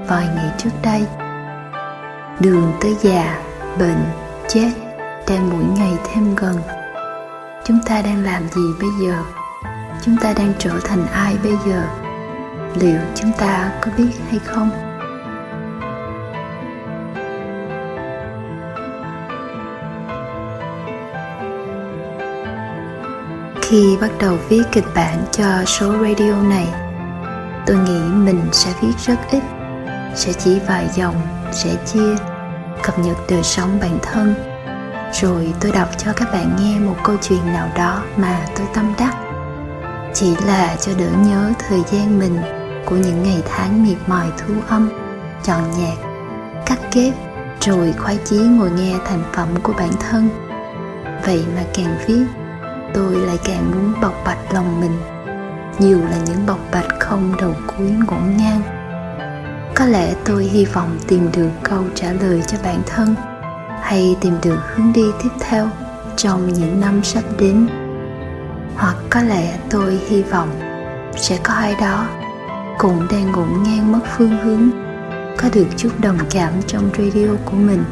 vài 0.08 0.26
ngày 0.34 0.50
trước 0.58 0.70
đây. 0.82 1.06
Đường 2.40 2.72
tới 2.80 2.96
già, 3.00 3.38
bệnh, 3.78 4.04
chết 4.48 4.70
đang 5.28 5.50
mỗi 5.50 5.64
ngày 5.78 5.92
thêm 6.04 6.34
gần. 6.34 6.56
Chúng 7.64 7.78
ta 7.86 8.02
đang 8.02 8.24
làm 8.24 8.48
gì 8.48 8.62
bây 8.80 8.90
giờ? 9.00 9.14
Chúng 10.02 10.16
ta 10.16 10.32
đang 10.32 10.52
trở 10.58 10.72
thành 10.84 11.06
ai 11.12 11.36
bây 11.42 11.56
giờ? 11.66 11.82
Liệu 12.74 12.98
chúng 13.14 13.32
ta 13.38 13.72
có 13.80 13.90
biết 13.98 14.10
hay 14.30 14.38
không? 14.44 14.89
Khi 23.70 23.96
bắt 24.00 24.10
đầu 24.20 24.38
viết 24.48 24.62
kịch 24.72 24.84
bản 24.94 25.24
cho 25.32 25.64
số 25.66 25.92
radio 25.92 26.42
này, 26.42 26.68
tôi 27.66 27.76
nghĩ 27.76 28.00
mình 28.14 28.40
sẽ 28.52 28.72
viết 28.82 28.92
rất 29.06 29.16
ít, 29.30 29.42
sẽ 30.14 30.32
chỉ 30.32 30.58
vài 30.68 30.88
dòng, 30.94 31.14
sẽ 31.52 31.76
chia, 31.86 32.16
cập 32.82 32.98
nhật 32.98 33.16
đời 33.30 33.42
sống 33.42 33.78
bản 33.80 33.98
thân. 34.02 34.34
Rồi 35.12 35.54
tôi 35.60 35.72
đọc 35.72 35.88
cho 35.98 36.12
các 36.12 36.28
bạn 36.32 36.56
nghe 36.60 36.78
một 36.78 36.96
câu 37.04 37.16
chuyện 37.22 37.46
nào 37.46 37.68
đó 37.76 38.02
mà 38.16 38.46
tôi 38.56 38.66
tâm 38.74 38.92
đắc. 38.98 39.14
Chỉ 40.14 40.36
là 40.46 40.76
cho 40.80 40.92
đỡ 40.98 41.10
nhớ 41.26 41.52
thời 41.68 41.80
gian 41.92 42.18
mình 42.18 42.38
của 42.86 42.96
những 42.96 43.22
ngày 43.22 43.42
tháng 43.48 43.86
miệt 43.86 43.98
mài 44.06 44.28
thu 44.38 44.54
âm, 44.68 44.90
chọn 45.44 45.62
nhạc, 45.78 45.96
cắt 46.66 46.78
ghép, 46.92 47.14
rồi 47.60 47.94
khoái 47.98 48.18
chí 48.24 48.36
ngồi 48.36 48.70
nghe 48.70 48.94
thành 49.06 49.22
phẩm 49.32 49.48
của 49.62 49.72
bản 49.78 49.90
thân. 50.00 50.28
Vậy 51.24 51.44
mà 51.56 51.62
càng 51.74 51.96
viết 52.06 52.24
tôi 52.94 53.14
lại 53.14 53.38
càng 53.44 53.70
muốn 53.70 54.00
bộc 54.00 54.14
bạch 54.24 54.54
lòng 54.54 54.80
mình. 54.80 54.98
Nhiều 55.78 55.98
là 55.98 56.16
những 56.26 56.46
bộc 56.46 56.58
bạch 56.72 56.88
không 57.00 57.32
đầu 57.40 57.54
cuối 57.66 57.90
ngổn 57.90 58.36
ngang. 58.36 58.62
Có 59.74 59.86
lẽ 59.86 60.14
tôi 60.24 60.44
hy 60.44 60.64
vọng 60.64 60.98
tìm 61.08 61.28
được 61.32 61.50
câu 61.62 61.84
trả 61.94 62.12
lời 62.12 62.42
cho 62.46 62.58
bản 62.64 62.82
thân, 62.86 63.14
hay 63.82 64.16
tìm 64.20 64.34
được 64.42 64.58
hướng 64.74 64.92
đi 64.92 65.04
tiếp 65.22 65.30
theo 65.40 65.68
trong 66.16 66.52
những 66.52 66.80
năm 66.80 67.04
sắp 67.04 67.24
đến. 67.38 67.68
Hoặc 68.76 68.96
có 69.10 69.22
lẽ 69.22 69.58
tôi 69.70 70.00
hy 70.08 70.22
vọng 70.22 70.48
sẽ 71.16 71.38
có 71.42 71.54
ai 71.54 71.74
đó 71.80 72.06
cũng 72.78 73.06
đang 73.10 73.32
ngổn 73.32 73.62
ngang 73.62 73.92
mất 73.92 74.00
phương 74.16 74.38
hướng, 74.38 74.70
có 75.38 75.48
được 75.54 75.66
chút 75.76 75.90
đồng 75.98 76.18
cảm 76.30 76.52
trong 76.66 76.90
radio 76.98 77.28
của 77.44 77.56
mình. 77.56 77.84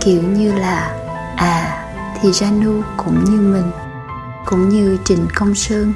Kiểu 0.00 0.22
như 0.22 0.52
là 0.52 0.96
à 1.36 1.84
thì 2.20 2.30
Janu 2.30 2.82
cũng 2.96 3.24
như 3.24 3.40
mình 3.40 3.83
cũng 4.46 4.68
như 4.68 4.98
Trịnh 5.04 5.26
Công 5.34 5.54
Sơn 5.54 5.92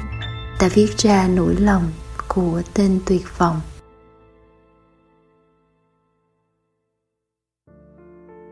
đã 0.59 0.69
viết 0.73 0.97
ra 0.97 1.27
nỗi 1.27 1.55
lòng 1.55 1.91
của 2.27 2.61
tên 2.73 2.99
tuyệt 3.05 3.37
vọng. 3.37 3.61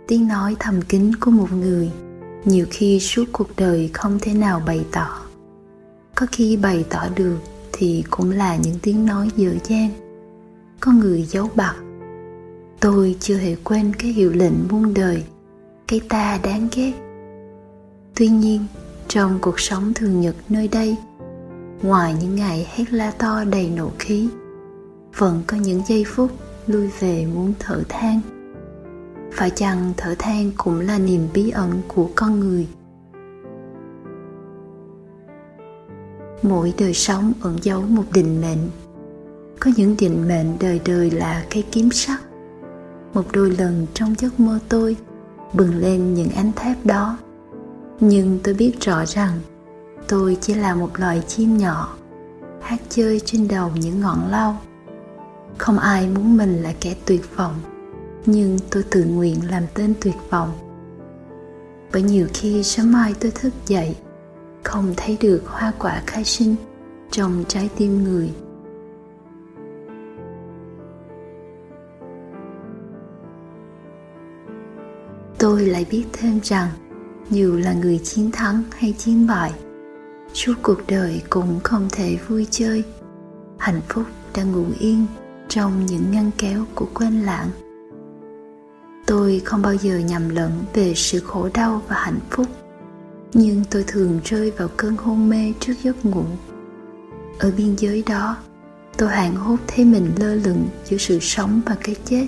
Tiếng 0.07 0.27
nói 0.27 0.55
thầm 0.59 0.81
kín 0.81 1.15
của 1.15 1.31
một 1.31 1.51
người 1.51 1.91
nhiều 2.45 2.65
khi 2.71 2.99
suốt 2.99 3.25
cuộc 3.31 3.47
đời 3.57 3.89
không 3.93 4.19
thể 4.21 4.33
nào 4.33 4.61
bày 4.65 4.85
tỏ. 4.91 5.21
Có 6.15 6.25
khi 6.31 6.57
bày 6.57 6.85
tỏ 6.89 7.07
được 7.15 7.37
thì 7.73 8.03
cũng 8.09 8.31
là 8.31 8.55
những 8.55 8.79
tiếng 8.81 9.05
nói 9.05 9.31
dở 9.35 9.51
dang. 9.63 9.89
Có 10.79 10.91
người 10.91 11.23
giấu 11.23 11.49
bặt 11.55 11.75
tôi 12.79 13.15
chưa 13.19 13.37
hề 13.37 13.55
quên 13.63 13.93
cái 13.99 14.11
hiệu 14.11 14.31
lệnh 14.33 14.67
muôn 14.69 14.93
đời, 14.93 15.23
cái 15.87 16.01
ta 16.09 16.39
đáng 16.43 16.67
ghét. 16.75 16.93
Tuy 18.15 18.27
nhiên 18.27 18.65
trong 19.07 19.39
cuộc 19.41 19.59
sống 19.59 19.93
thường 19.93 20.21
nhật 20.21 20.35
nơi 20.49 20.67
đây. 20.67 20.97
Ngoài 21.81 22.15
những 22.21 22.35
ngày 22.35 22.67
hét 22.75 22.93
la 22.93 23.11
to 23.11 23.43
đầy 23.43 23.69
nộ 23.69 23.89
khí, 23.99 24.29
vẫn 25.17 25.43
có 25.47 25.57
những 25.57 25.81
giây 25.87 26.03
phút 26.07 26.31
lui 26.67 26.89
về 26.99 27.25
muốn 27.25 27.53
thở 27.59 27.83
than. 27.89 28.21
Phải 29.31 29.49
chăng 29.49 29.93
thở 29.97 30.15
than 30.19 30.51
cũng 30.57 30.79
là 30.79 30.99
niềm 30.99 31.27
bí 31.33 31.49
ẩn 31.49 31.81
của 31.87 32.09
con 32.15 32.39
người? 32.39 32.67
Mỗi 36.41 36.73
đời 36.79 36.93
sống 36.93 37.33
ẩn 37.41 37.57
giấu 37.61 37.81
một 37.81 38.05
định 38.13 38.41
mệnh. 38.41 38.69
Có 39.59 39.71
những 39.75 39.95
định 39.99 40.27
mệnh 40.27 40.59
đời 40.59 40.81
đời 40.85 41.11
là 41.11 41.45
cây 41.49 41.63
kiếm 41.71 41.91
sắt 41.91 42.19
một 43.13 43.23
đôi 43.33 43.51
lần 43.51 43.87
trong 43.93 44.15
giấc 44.17 44.39
mơ 44.39 44.59
tôi 44.69 44.97
bừng 45.53 45.75
lên 45.75 46.13
những 46.13 46.29
ánh 46.29 46.51
thép 46.55 46.85
đó 46.85 47.17
nhưng 47.99 48.39
tôi 48.43 48.53
biết 48.53 48.81
rõ 48.81 49.05
rằng, 49.05 49.39
tôi 50.07 50.37
chỉ 50.41 50.53
là 50.53 50.75
một 50.75 50.99
loài 50.99 51.23
chim 51.27 51.57
nhỏ, 51.57 51.97
hát 52.61 52.81
chơi 52.89 53.19
trên 53.25 53.47
đầu 53.47 53.71
những 53.75 53.99
ngọn 53.99 54.31
lau. 54.31 54.57
Không 55.57 55.79
ai 55.79 56.07
muốn 56.07 56.37
mình 56.37 56.63
là 56.63 56.73
kẻ 56.81 56.95
tuyệt 57.05 57.35
vọng, 57.35 57.55
nhưng 58.25 58.57
tôi 58.71 58.83
tự 58.91 59.03
nguyện 59.05 59.49
làm 59.49 59.63
tên 59.73 59.93
tuyệt 60.01 60.15
vọng. 60.29 60.51
Bởi 61.93 62.01
nhiều 62.01 62.27
khi 62.33 62.63
sớm 62.63 62.91
mai 62.91 63.13
tôi 63.19 63.31
thức 63.31 63.53
dậy, 63.67 63.95
không 64.63 64.93
thấy 64.97 65.17
được 65.21 65.41
hoa 65.45 65.73
quả 65.79 66.01
khai 66.07 66.23
sinh 66.23 66.55
trong 67.11 67.43
trái 67.47 67.69
tim 67.77 68.03
người. 68.03 68.31
Tôi 75.37 75.65
lại 75.65 75.85
biết 75.91 76.05
thêm 76.13 76.39
rằng 76.43 76.69
dù 77.31 77.57
là 77.57 77.73
người 77.73 77.99
chiến 78.03 78.31
thắng 78.31 78.63
hay 78.71 78.93
chiến 78.97 79.27
bại, 79.27 79.53
suốt 80.33 80.53
cuộc 80.61 80.77
đời 80.87 81.21
cũng 81.29 81.59
không 81.63 81.87
thể 81.91 82.17
vui 82.27 82.47
chơi. 82.51 82.83
Hạnh 83.57 83.81
phúc 83.89 84.05
đang 84.35 84.51
ngủ 84.51 84.65
yên 84.79 85.05
trong 85.47 85.85
những 85.85 86.11
ngăn 86.11 86.31
kéo 86.37 86.65
của 86.75 86.87
quên 86.93 87.21
lãng. 87.21 87.49
Tôi 89.05 89.41
không 89.45 89.61
bao 89.61 89.75
giờ 89.75 89.97
nhầm 89.97 90.29
lẫn 90.29 90.51
về 90.73 90.93
sự 90.95 91.19
khổ 91.19 91.49
đau 91.53 91.81
và 91.87 91.95
hạnh 91.95 92.19
phúc, 92.29 92.47
nhưng 93.33 93.63
tôi 93.69 93.83
thường 93.87 94.19
rơi 94.25 94.51
vào 94.51 94.67
cơn 94.77 94.95
hôn 94.97 95.29
mê 95.29 95.53
trước 95.59 95.73
giấc 95.83 96.05
ngủ. 96.05 96.23
Ở 97.39 97.51
biên 97.57 97.75
giới 97.75 98.03
đó, 98.07 98.37
tôi 98.97 99.09
hoảng 99.09 99.35
hốt 99.35 99.57
thấy 99.67 99.85
mình 99.85 100.11
lơ 100.17 100.35
lửng 100.35 100.67
giữa 100.85 100.97
sự 100.97 101.19
sống 101.21 101.61
và 101.65 101.75
cái 101.83 101.95
chết. 102.05 102.27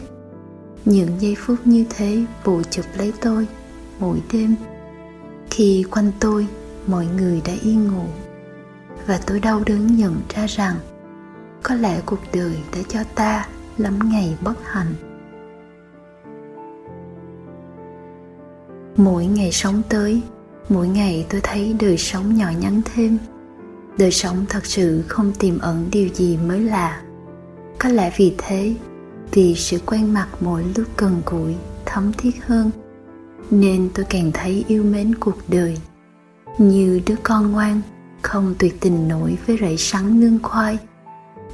Những 0.85 1.09
giây 1.19 1.35
phút 1.39 1.57
như 1.65 1.85
thế 1.89 2.25
bù 2.45 2.61
chụp 2.63 2.85
lấy 2.97 3.13
tôi 3.21 3.47
mỗi 3.99 4.21
đêm 4.33 4.55
khi 5.59 5.83
quanh 5.91 6.11
tôi, 6.19 6.47
mọi 6.87 7.07
người 7.17 7.41
đã 7.45 7.53
yên 7.63 7.87
ngủ. 7.87 8.05
Và 9.07 9.19
tôi 9.27 9.39
đau 9.39 9.61
đớn 9.65 9.95
nhận 9.95 10.21
ra 10.35 10.45
rằng, 10.45 10.75
có 11.63 11.75
lẽ 11.75 12.01
cuộc 12.05 12.19
đời 12.33 12.57
đã 12.75 12.79
cho 12.87 12.99
ta 13.15 13.47
lắm 13.77 13.99
ngày 14.03 14.37
bất 14.41 14.53
hạnh. 14.63 14.93
Mỗi 18.97 19.25
ngày 19.25 19.51
sống 19.51 19.81
tới, 19.89 20.21
mỗi 20.69 20.87
ngày 20.87 21.25
tôi 21.29 21.41
thấy 21.43 21.75
đời 21.79 21.97
sống 21.97 22.35
nhỏ 22.35 22.49
nhắn 22.59 22.81
thêm. 22.93 23.17
Đời 23.97 24.11
sống 24.11 24.45
thật 24.49 24.65
sự 24.65 25.03
không 25.07 25.33
tiềm 25.39 25.59
ẩn 25.59 25.87
điều 25.91 26.07
gì 26.07 26.37
mới 26.37 26.59
lạ. 26.59 27.01
Có 27.79 27.89
lẽ 27.89 28.11
vì 28.17 28.35
thế, 28.37 28.75
vì 29.31 29.55
sự 29.55 29.79
quen 29.85 30.13
mặt 30.13 30.27
mỗi 30.39 30.63
lúc 30.75 30.87
gần 30.97 31.21
gũi, 31.25 31.55
thấm 31.85 32.11
thiết 32.17 32.45
hơn 32.45 32.71
nên 33.51 33.89
tôi 33.93 34.05
càng 34.09 34.31
thấy 34.33 34.65
yêu 34.67 34.83
mến 34.83 35.15
cuộc 35.15 35.37
đời. 35.47 35.77
Như 36.57 37.01
đứa 37.05 37.15
con 37.23 37.51
ngoan, 37.51 37.81
không 38.21 38.55
tuyệt 38.59 38.75
tình 38.79 39.07
nổi 39.07 39.37
với 39.47 39.57
rẫy 39.61 39.77
sắn 39.77 40.19
nương 40.19 40.39
khoai. 40.43 40.77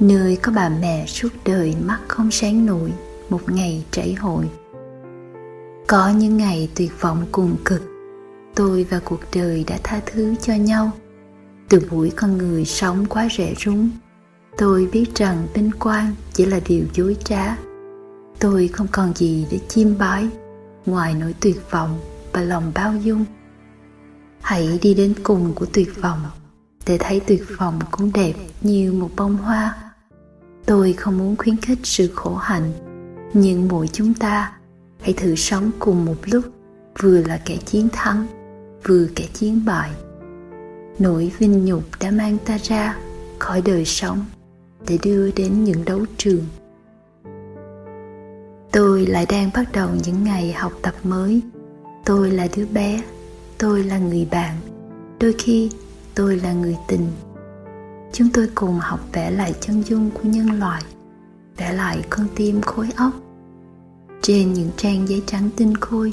Nơi 0.00 0.36
có 0.36 0.52
bà 0.54 0.68
mẹ 0.68 1.06
suốt 1.06 1.28
đời 1.44 1.74
mắt 1.84 1.98
không 2.08 2.30
sáng 2.30 2.66
nổi, 2.66 2.92
một 3.30 3.50
ngày 3.50 3.84
trải 3.90 4.14
hội. 4.14 4.48
Có 5.86 6.08
những 6.10 6.36
ngày 6.36 6.70
tuyệt 6.74 6.92
vọng 7.00 7.24
cùng 7.32 7.56
cực, 7.64 7.82
tôi 8.54 8.86
và 8.90 9.00
cuộc 9.04 9.20
đời 9.34 9.64
đã 9.66 9.78
tha 9.82 10.00
thứ 10.06 10.34
cho 10.42 10.54
nhau. 10.54 10.90
Từ 11.68 11.80
buổi 11.90 12.10
con 12.10 12.38
người 12.38 12.64
sống 12.64 13.06
quá 13.06 13.28
rẻ 13.38 13.54
rúng, 13.64 13.90
tôi 14.58 14.88
biết 14.92 15.14
rằng 15.14 15.46
vinh 15.54 15.70
quang 15.78 16.12
chỉ 16.32 16.46
là 16.46 16.60
điều 16.68 16.84
dối 16.94 17.16
trá. 17.24 17.56
Tôi 18.38 18.68
không 18.68 18.86
còn 18.92 19.12
gì 19.14 19.46
để 19.50 19.58
chiêm 19.68 19.98
bái 19.98 20.28
ngoài 20.86 21.14
nỗi 21.14 21.34
tuyệt 21.40 21.70
vọng 21.70 22.00
và 22.32 22.42
lòng 22.42 22.72
bao 22.74 22.96
dung, 22.96 23.24
hãy 24.40 24.78
đi 24.82 24.94
đến 24.94 25.14
cùng 25.22 25.52
của 25.54 25.66
tuyệt 25.72 25.88
vọng. 26.02 26.20
Để 26.86 26.98
thấy 26.98 27.20
tuyệt 27.20 27.42
vọng 27.58 27.80
cũng 27.90 28.12
đẹp 28.14 28.32
như 28.60 28.92
một 28.92 29.10
bông 29.16 29.36
hoa. 29.36 29.76
Tôi 30.66 30.92
không 30.92 31.18
muốn 31.18 31.36
khuyến 31.36 31.56
khích 31.56 31.78
sự 31.82 32.10
khổ 32.14 32.34
hạnh, 32.34 32.72
nhưng 33.32 33.68
mỗi 33.68 33.88
chúng 33.88 34.14
ta 34.14 34.52
hãy 35.00 35.12
thử 35.12 35.34
sống 35.34 35.70
cùng 35.78 36.04
một 36.04 36.16
lúc, 36.24 36.44
vừa 36.98 37.22
là 37.22 37.40
kẻ 37.44 37.56
chiến 37.56 37.88
thắng, 37.92 38.26
vừa 38.84 39.06
kẻ 39.14 39.26
chiến 39.32 39.64
bại. 39.64 39.90
Nỗi 40.98 41.32
vinh 41.38 41.64
nhục 41.64 41.82
đã 42.00 42.10
mang 42.10 42.38
ta 42.44 42.58
ra 42.62 42.96
khỏi 43.38 43.62
đời 43.62 43.84
sống 43.84 44.24
để 44.88 44.98
đưa 45.02 45.30
đến 45.30 45.64
những 45.64 45.84
đấu 45.84 46.04
trường 46.16 46.44
tôi 48.76 49.06
lại 49.06 49.26
đang 49.28 49.50
bắt 49.54 49.72
đầu 49.72 49.90
những 50.04 50.24
ngày 50.24 50.52
học 50.52 50.72
tập 50.82 50.94
mới. 51.04 51.40
Tôi 52.04 52.30
là 52.30 52.48
đứa 52.56 52.66
bé. 52.66 53.02
Tôi 53.58 53.84
là 53.84 53.98
người 53.98 54.28
bạn. 54.30 54.56
Đôi 55.20 55.34
khi, 55.38 55.70
tôi 56.14 56.36
là 56.36 56.52
người 56.52 56.76
tình. 56.88 57.06
Chúng 58.12 58.28
tôi 58.32 58.48
cùng 58.54 58.78
học 58.78 59.00
vẽ 59.12 59.30
lại 59.30 59.54
chân 59.60 59.82
dung 59.82 60.10
của 60.10 60.22
nhân 60.22 60.58
loại, 60.58 60.82
vẽ 61.56 61.72
lại 61.72 62.04
con 62.10 62.26
tim 62.36 62.60
khối 62.60 62.88
óc. 62.96 63.12
Trên 64.22 64.52
những 64.52 64.70
trang 64.76 65.08
giấy 65.08 65.22
trắng 65.26 65.50
tinh 65.56 65.74
khôi, 65.74 66.12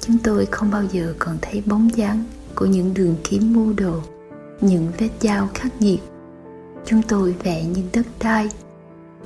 chúng 0.00 0.18
tôi 0.18 0.46
không 0.46 0.70
bao 0.70 0.82
giờ 0.92 1.14
còn 1.18 1.38
thấy 1.42 1.62
bóng 1.66 1.96
dáng 1.96 2.24
của 2.54 2.66
những 2.66 2.94
đường 2.94 3.16
kiếm 3.24 3.52
mưu 3.52 3.72
đồ, 3.72 4.00
những 4.60 4.92
vết 4.98 5.10
dao 5.20 5.48
khắc 5.54 5.82
nghiệt. 5.82 6.00
Chúng 6.86 7.02
tôi 7.02 7.34
vẽ 7.42 7.64
những 7.64 7.88
đất 7.92 8.06
đai. 8.20 8.48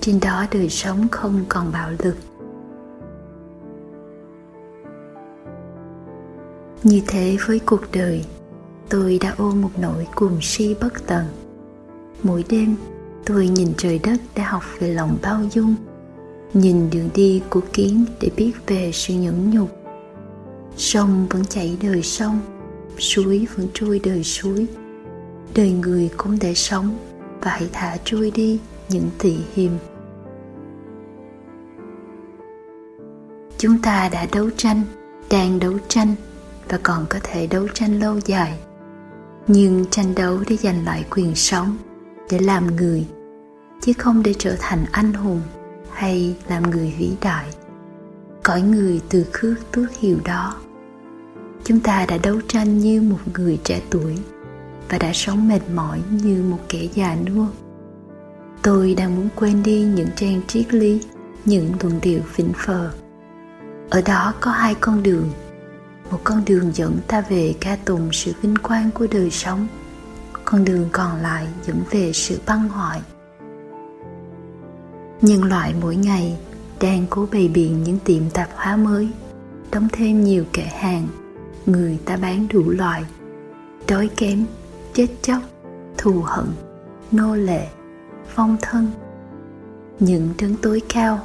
Trên 0.00 0.20
đó 0.20 0.46
đời 0.52 0.68
sống 0.68 1.08
không 1.08 1.44
còn 1.48 1.72
bạo 1.72 1.90
lực. 1.98 2.16
Như 6.82 7.00
thế 7.06 7.36
với 7.46 7.58
cuộc 7.58 7.80
đời, 7.92 8.24
tôi 8.88 9.18
đã 9.22 9.34
ôm 9.38 9.62
một 9.62 9.70
nỗi 9.80 10.06
cuồng 10.14 10.38
si 10.42 10.74
bất 10.80 11.06
tận. 11.06 11.26
Mỗi 12.22 12.44
đêm, 12.48 12.76
tôi 13.24 13.48
nhìn 13.48 13.68
trời 13.76 14.00
đất 14.02 14.16
để 14.36 14.42
học 14.42 14.62
về 14.78 14.94
lòng 14.94 15.18
bao 15.22 15.40
dung, 15.52 15.74
nhìn 16.54 16.90
đường 16.90 17.08
đi 17.14 17.42
của 17.50 17.60
kiến 17.72 18.04
để 18.20 18.30
biết 18.36 18.52
về 18.66 18.90
sự 18.94 19.14
nhẫn 19.14 19.50
nhục. 19.50 19.70
Sông 20.76 21.26
vẫn 21.30 21.44
chảy 21.44 21.76
đời 21.82 22.02
sông, 22.02 22.40
suối 22.98 23.46
vẫn 23.56 23.66
trôi 23.74 24.00
đời 24.04 24.24
suối. 24.24 24.66
Đời 25.54 25.70
người 25.70 26.10
cũng 26.16 26.38
để 26.40 26.54
sống 26.54 26.98
và 27.40 27.50
hãy 27.50 27.68
thả 27.72 27.96
trôi 28.04 28.30
đi 28.30 28.60
những 28.88 29.10
tị 29.18 29.36
hiềm. 29.54 29.72
Chúng 33.58 33.82
ta 33.82 34.08
đã 34.08 34.26
đấu 34.32 34.50
tranh, 34.56 34.82
đang 35.30 35.58
đấu 35.58 35.72
tranh 35.88 36.14
và 36.68 36.78
còn 36.82 37.06
có 37.08 37.18
thể 37.22 37.46
đấu 37.46 37.68
tranh 37.74 38.00
lâu 38.00 38.18
dài. 38.24 38.58
Nhưng 39.46 39.84
tranh 39.90 40.14
đấu 40.14 40.38
để 40.48 40.56
giành 40.56 40.84
lại 40.84 41.04
quyền 41.10 41.34
sống 41.34 41.76
để 42.30 42.38
làm 42.38 42.76
người, 42.76 43.06
chứ 43.80 43.92
không 43.98 44.22
để 44.22 44.34
trở 44.38 44.56
thành 44.58 44.84
anh 44.92 45.12
hùng 45.12 45.40
hay 45.90 46.36
làm 46.48 46.70
người 46.70 46.94
vĩ 46.98 47.12
đại. 47.20 47.46
Cõi 48.42 48.62
người 48.62 49.00
từ 49.08 49.26
khước 49.32 49.72
tước 49.72 49.92
hiểu 49.98 50.18
đó. 50.24 50.56
Chúng 51.64 51.80
ta 51.80 52.06
đã 52.08 52.18
đấu 52.18 52.40
tranh 52.48 52.78
như 52.78 53.02
một 53.02 53.18
người 53.34 53.58
trẻ 53.64 53.80
tuổi 53.90 54.18
và 54.88 54.98
đã 54.98 55.12
sống 55.12 55.48
mệt 55.48 55.60
mỏi 55.74 56.02
như 56.10 56.42
một 56.42 56.58
kẻ 56.68 56.88
già 56.94 57.16
nua. 57.26 57.46
Tôi 58.62 58.94
đang 58.94 59.16
muốn 59.16 59.28
quên 59.36 59.62
đi 59.62 59.82
những 59.82 60.08
trang 60.16 60.40
triết 60.46 60.74
lý, 60.74 61.02
những 61.44 61.72
luận 61.80 61.98
điệu 62.02 62.20
vĩnh 62.36 62.52
phờ. 62.56 62.90
Ở 63.90 64.02
đó 64.02 64.34
có 64.40 64.50
hai 64.50 64.74
con 64.74 65.02
đường 65.02 65.30
một 66.10 66.20
con 66.24 66.44
đường 66.44 66.70
dẫn 66.74 66.98
ta 67.08 67.20
về 67.20 67.54
ca 67.60 67.76
tùng 67.84 68.08
sự 68.12 68.32
vinh 68.42 68.56
quang 68.56 68.90
của 68.90 69.06
đời 69.10 69.30
sống. 69.30 69.66
Con 70.44 70.64
đường 70.64 70.88
còn 70.92 71.16
lại 71.16 71.46
dẫn 71.66 71.82
về 71.90 72.12
sự 72.12 72.38
băng 72.46 72.68
hoại. 72.68 73.00
Nhân 75.22 75.44
loại 75.44 75.74
mỗi 75.80 75.96
ngày 75.96 76.36
đang 76.80 77.06
cố 77.10 77.28
bày 77.32 77.48
biện 77.48 77.82
những 77.82 77.98
tiệm 78.04 78.30
tạp 78.30 78.48
hóa 78.54 78.76
mới, 78.76 79.08
đóng 79.72 79.88
thêm 79.92 80.24
nhiều 80.24 80.44
kệ 80.52 80.62
hàng, 80.62 81.08
người 81.66 81.98
ta 82.04 82.16
bán 82.16 82.46
đủ 82.52 82.70
loại. 82.70 83.04
Đói 83.88 84.10
kém, 84.16 84.44
chết 84.94 85.06
chóc, 85.22 85.42
thù 85.98 86.22
hận, 86.24 86.46
nô 87.12 87.34
lệ 87.34 87.66
phong 88.28 88.56
thân. 88.62 88.90
Những 90.00 90.28
trấn 90.38 90.56
tối 90.62 90.82
cao 90.88 91.20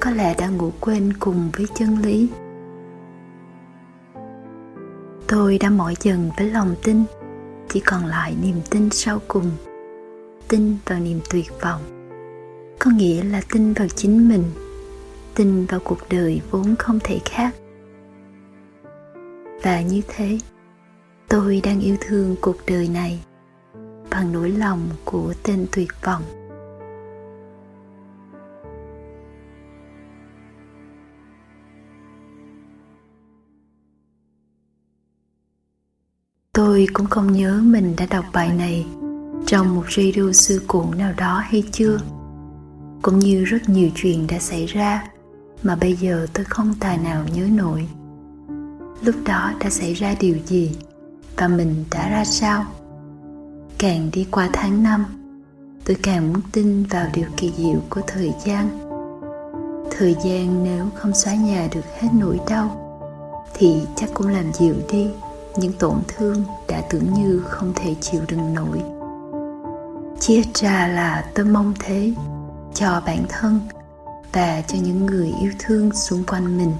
có 0.00 0.10
lẽ 0.10 0.34
đã 0.38 0.48
ngủ 0.48 0.72
quên 0.80 1.12
cùng 1.20 1.50
với 1.56 1.66
chân 1.74 1.98
lý 1.98 2.28
tôi 5.28 5.58
đã 5.58 5.70
mỏi 5.70 5.94
dần 6.00 6.30
với 6.36 6.50
lòng 6.50 6.74
tin, 6.82 7.04
chỉ 7.68 7.80
còn 7.80 8.06
lại 8.06 8.36
niềm 8.42 8.56
tin 8.70 8.90
sau 8.90 9.20
cùng, 9.28 9.50
tin 10.48 10.76
vào 10.86 10.98
niềm 11.00 11.20
tuyệt 11.30 11.52
vọng. 11.62 11.82
Có 12.78 12.90
nghĩa 12.90 13.24
là 13.24 13.40
tin 13.52 13.72
vào 13.72 13.88
chính 13.88 14.28
mình, 14.28 14.44
tin 15.34 15.66
vào 15.66 15.80
cuộc 15.84 15.98
đời 16.10 16.40
vốn 16.50 16.76
không 16.78 16.98
thể 17.04 17.20
khác. 17.24 17.54
Và 19.62 19.80
như 19.80 20.00
thế, 20.08 20.38
tôi 21.28 21.60
đang 21.64 21.80
yêu 21.80 21.96
thương 22.00 22.36
cuộc 22.40 22.56
đời 22.66 22.88
này 22.88 23.24
bằng 24.10 24.32
nỗi 24.32 24.50
lòng 24.50 24.88
của 25.04 25.34
tên 25.42 25.66
tuyệt 25.72 25.88
vọng. 26.04 26.22
Tôi 36.56 36.88
cũng 36.92 37.06
không 37.06 37.32
nhớ 37.32 37.60
mình 37.64 37.96
đã 37.96 38.06
đọc 38.10 38.24
bài 38.32 38.52
này 38.52 38.86
trong 39.46 39.74
một 39.74 39.84
radio 39.96 40.32
sư 40.32 40.62
cũ 40.66 40.84
nào 40.96 41.12
đó 41.16 41.42
hay 41.44 41.62
chưa. 41.72 41.98
Cũng 43.02 43.18
như 43.18 43.44
rất 43.44 43.68
nhiều 43.68 43.90
chuyện 43.94 44.26
đã 44.26 44.38
xảy 44.38 44.66
ra 44.66 45.08
mà 45.62 45.76
bây 45.76 45.96
giờ 45.96 46.26
tôi 46.32 46.44
không 46.44 46.74
tài 46.80 46.98
nào 46.98 47.24
nhớ 47.34 47.46
nổi. 47.52 47.88
Lúc 49.02 49.14
đó 49.26 49.52
đã 49.60 49.70
xảy 49.70 49.94
ra 49.94 50.14
điều 50.20 50.36
gì 50.46 50.76
và 51.36 51.48
mình 51.48 51.84
đã 51.90 52.08
ra 52.10 52.24
sao? 52.24 52.64
Càng 53.78 54.10
đi 54.12 54.26
qua 54.30 54.48
tháng 54.52 54.82
năm, 54.82 55.04
tôi 55.84 55.96
càng 56.02 56.32
muốn 56.32 56.42
tin 56.52 56.84
vào 56.84 57.06
điều 57.14 57.26
kỳ 57.36 57.52
diệu 57.56 57.80
của 57.90 58.00
thời 58.06 58.32
gian. 58.44 58.68
Thời 59.90 60.16
gian 60.24 60.64
nếu 60.64 60.86
không 60.94 61.14
xóa 61.14 61.34
nhà 61.34 61.68
được 61.74 61.84
hết 62.00 62.08
nỗi 62.14 62.40
đau 62.48 62.82
thì 63.54 63.76
chắc 63.96 64.10
cũng 64.14 64.28
làm 64.28 64.52
dịu 64.52 64.74
đi 64.92 65.06
những 65.58 65.72
tổn 65.72 65.96
thương 66.08 66.44
đã 66.68 66.82
tưởng 66.90 67.14
như 67.14 67.42
không 67.44 67.72
thể 67.74 67.94
chịu 68.00 68.20
đựng 68.28 68.54
nổi. 68.54 68.82
Chia 70.20 70.42
ra 70.54 70.88
là 70.88 71.24
tôi 71.34 71.46
mong 71.46 71.74
thế 71.78 72.12
cho 72.74 73.02
bản 73.06 73.24
thân 73.28 73.60
và 74.32 74.62
cho 74.68 74.78
những 74.82 75.06
người 75.06 75.32
yêu 75.42 75.52
thương 75.58 75.90
xung 75.92 76.24
quanh 76.24 76.58
mình, 76.58 76.72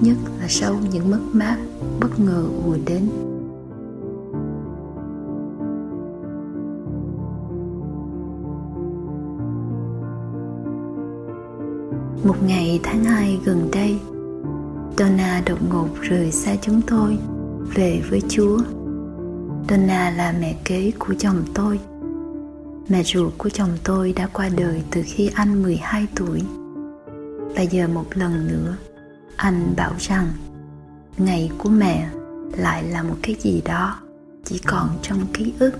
nhất 0.00 0.16
là 0.40 0.46
sau 0.48 0.74
những 0.92 1.10
mất 1.10 1.20
mát, 1.32 1.56
bất 2.00 2.20
ngờ 2.20 2.44
ùa 2.66 2.76
đến. 2.86 3.08
Một 12.24 12.36
ngày 12.46 12.80
tháng 12.82 13.04
hai 13.04 13.38
gần 13.44 13.68
đây, 13.72 13.98
Donna 14.98 15.42
đột 15.46 15.58
ngột 15.70 15.88
rời 16.00 16.32
xa 16.32 16.56
chúng 16.62 16.80
tôi 16.86 17.18
về 17.74 18.02
với 18.10 18.22
Chúa. 18.28 18.58
Donna 19.68 20.10
là 20.10 20.34
mẹ 20.40 20.54
kế 20.64 20.92
của 20.98 21.14
chồng 21.18 21.44
tôi. 21.54 21.80
Mẹ 22.88 23.02
ruột 23.02 23.32
của 23.38 23.48
chồng 23.48 23.70
tôi 23.84 24.12
đã 24.12 24.28
qua 24.32 24.48
đời 24.56 24.82
từ 24.90 25.02
khi 25.04 25.30
anh 25.34 25.62
12 25.62 26.06
tuổi. 26.16 26.42
Và 27.56 27.62
giờ 27.62 27.88
một 27.88 28.06
lần 28.14 28.46
nữa, 28.48 28.76
anh 29.36 29.74
bảo 29.76 29.92
rằng 29.98 30.26
ngày 31.18 31.50
của 31.58 31.68
mẹ 31.68 32.08
lại 32.56 32.84
là 32.84 33.02
một 33.02 33.16
cái 33.22 33.36
gì 33.40 33.62
đó 33.64 33.98
chỉ 34.44 34.60
còn 34.66 34.88
trong 35.02 35.26
ký 35.32 35.52
ức. 35.58 35.72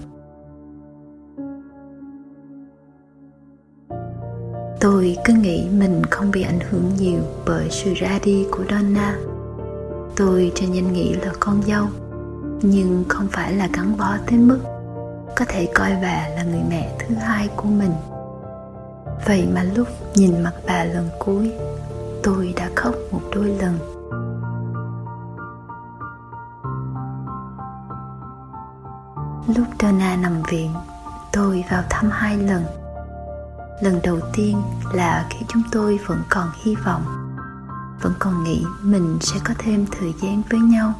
Tôi 4.80 5.16
cứ 5.24 5.32
nghĩ 5.32 5.68
mình 5.78 6.02
không 6.10 6.30
bị 6.30 6.42
ảnh 6.42 6.60
hưởng 6.70 6.90
nhiều 6.98 7.22
bởi 7.46 7.68
sự 7.70 7.94
ra 7.94 8.18
đi 8.24 8.46
của 8.50 8.64
Donna. 8.70 9.31
Tôi 10.16 10.52
cho 10.54 10.66
nhanh 10.66 10.92
nghĩ 10.92 11.14
là 11.14 11.32
con 11.40 11.62
dâu, 11.62 11.86
nhưng 12.62 13.04
không 13.08 13.28
phải 13.32 13.52
là 13.52 13.68
gắn 13.72 13.96
bó 13.96 14.16
tới 14.26 14.38
mức 14.38 14.58
có 15.36 15.44
thể 15.48 15.68
coi 15.74 15.90
bà 16.02 16.28
là 16.28 16.42
người 16.42 16.62
mẹ 16.70 16.96
thứ 16.98 17.14
hai 17.14 17.48
của 17.56 17.68
mình. 17.68 17.92
Vậy 19.26 19.48
mà 19.54 19.62
lúc 19.62 19.88
nhìn 20.14 20.42
mặt 20.42 20.52
bà 20.66 20.84
lần 20.84 21.08
cuối, 21.18 21.52
tôi 22.22 22.54
đã 22.56 22.70
khóc 22.76 22.94
một 23.10 23.20
đôi 23.34 23.48
lần. 23.48 23.78
Lúc 29.56 29.66
Donna 29.82 30.16
nằm 30.16 30.42
viện, 30.50 30.70
tôi 31.32 31.64
vào 31.70 31.82
thăm 31.90 32.10
hai 32.10 32.38
lần 32.38 32.64
lần 33.82 34.00
đầu 34.02 34.18
tiên 34.32 34.62
là 34.92 35.26
khi 35.30 35.46
chúng 35.48 35.62
tôi 35.72 35.98
vẫn 36.06 36.22
còn 36.28 36.48
hy 36.62 36.74
vọng 36.74 37.21
vẫn 38.02 38.12
còn 38.18 38.44
nghĩ 38.44 38.64
mình 38.82 39.18
sẽ 39.20 39.40
có 39.44 39.54
thêm 39.58 39.86
thời 39.90 40.12
gian 40.22 40.42
với 40.50 40.60
nhau. 40.60 40.94